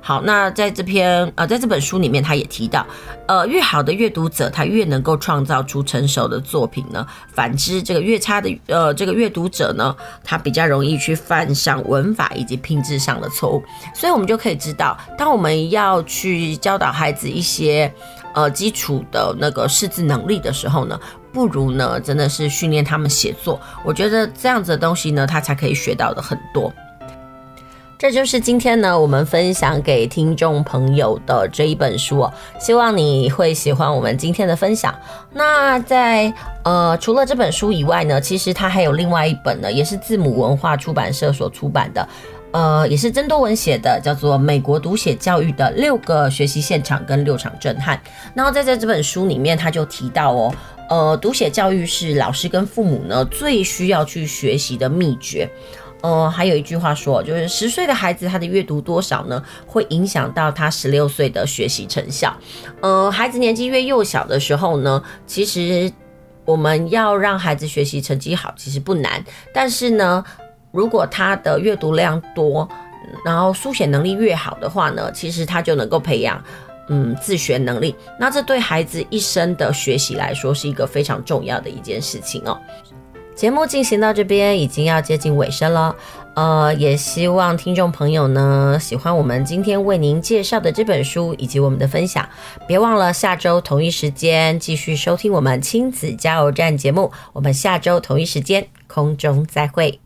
[0.01, 2.87] 好，那在这篇呃，在这本书里面，他也提到，
[3.27, 7.07] 呃，越好的阅读者，他越能够创造出成熟的作品呢。
[7.33, 13.63] 反之，这个越差的呃，这个阅读者呢，他比较容易去犯上文法以及拼字上的错误。
[13.95, 17.93] 所以，我们就可以知道，当我们要去教导孩子一些
[18.35, 20.99] 呃基础的那个识字能力的时候呢，
[21.33, 23.61] 不如呢，真的是训练他们写作。
[23.85, 26.73] 我觉得这样子的东西呢，他才可以学到的很多。
[28.03, 34.93] 这就是今天呢，我们分享给听众朋友的这一本书哦，希望你会喜欢我们今天的分享。
[35.33, 36.35] 那在
[36.65, 42.09] 呃，除了这本书以外呢，其实它还有另外一本呢，也是字母文化出版社所出版的，
[42.51, 47.97] 呃，也是曾多文写的，叫做《美国读写教育的六个学习现场跟六场震撼》。
[48.35, 50.55] 然后在在这本书里面，他就提到哦，
[50.89, 55.49] 呃，读写教育是老师跟父母呢最需要去学习的秘诀。
[56.03, 62.37] 呃，还有一句话说，就是十岁的孩子他的阅读多少呢，会影响到他十六岁的学习成效。
[62.81, 65.91] 呃，孩子年纪越幼小的时候呢，其实
[66.45, 69.25] 我们要让孩子学习成绩好，其实不难。
[69.55, 70.25] 但是呢，
[70.73, 72.69] 如果他的阅读量多，
[73.25, 76.43] 然后书写能力越好的话呢，其实他就能够培养
[76.89, 77.95] 嗯自学能力。
[78.19, 82.59] 那这对孩子一生的学习来说，是一个非常重要的一件事情哦。
[83.43, 85.97] 节目进行到这边已经要接近尾声了，
[86.35, 92.25] 呃，也希望听众朋友呢喜欢我们今天为您介绍的这本书以及我们的分享，
[92.69, 99.99] 别忘了下周同一时间继续收听我们亲子加油站节目，我们下周同一时间空中再会。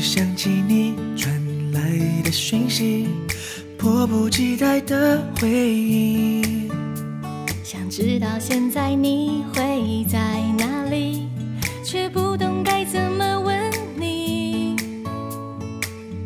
[0.00, 1.30] 手机响起你传
[1.72, 1.80] 来
[2.24, 3.06] 的讯息，
[3.76, 6.70] 迫不及待的回应。
[7.62, 10.18] 想知道现在你会在
[10.58, 11.28] 哪里？
[11.84, 14.74] 却不懂该怎么问你？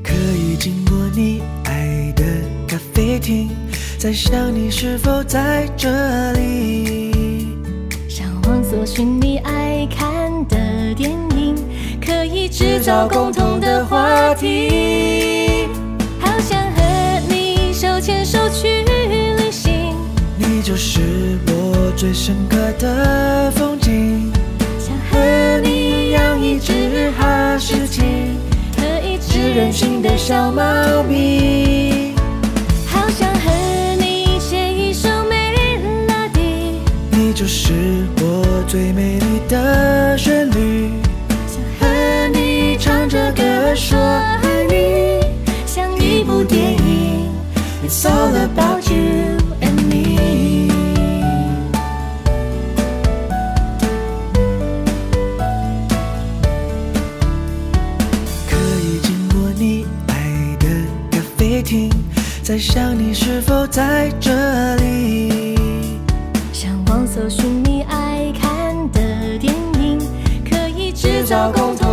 [0.04, 2.24] 可以经过你爱的
[2.68, 3.50] 咖啡厅，
[3.98, 7.48] 在想你是否在这里。
[8.08, 11.23] 上网搜寻你爱看的电影，
[12.48, 15.68] 制造共同的话题。
[16.20, 19.94] 好想和你手牵手去旅行，
[20.38, 21.00] 你就是
[21.46, 24.32] 我最深刻的风景。
[24.78, 28.02] 想和你养一只哈士奇
[28.76, 30.62] 和一只任性的小猫
[31.08, 32.14] 咪。
[32.86, 35.54] 好想和你写一首美
[36.06, 36.40] 乐蒂，
[37.10, 37.72] 你就是
[38.20, 40.43] 我最美丽的旋律。
[43.86, 45.20] 说爱你，
[45.66, 47.28] 像一部电影。
[47.86, 50.70] It's all about you and me。
[58.48, 60.66] 可以经过你爱的
[61.10, 61.90] 咖啡厅，
[62.42, 65.58] 在想你是否在这里。
[66.54, 69.98] 上网搜寻你爱看的电影，
[70.48, 71.83] 可以制造共同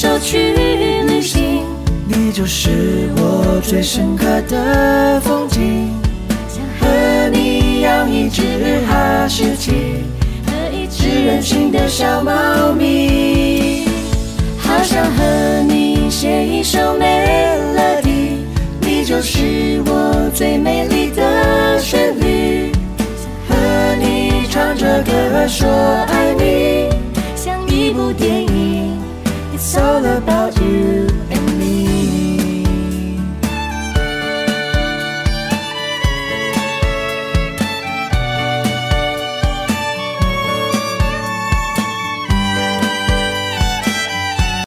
[0.00, 1.62] 手去旅行，
[2.08, 2.70] 你就是
[3.18, 5.90] 我最深刻的风景。
[6.48, 8.40] 想和你养一只
[8.88, 9.72] 哈士奇
[10.46, 12.32] 和一只任性的小猫
[12.72, 13.84] 咪。
[14.56, 17.26] 好想和你写一首美
[17.76, 18.38] 乐蒂，
[18.80, 22.72] 你就是我最美丽的旋律。
[22.96, 26.88] 想和你唱着歌说爱你，
[27.36, 28.98] 像一部电影。
[29.72, 31.29] It's all about you.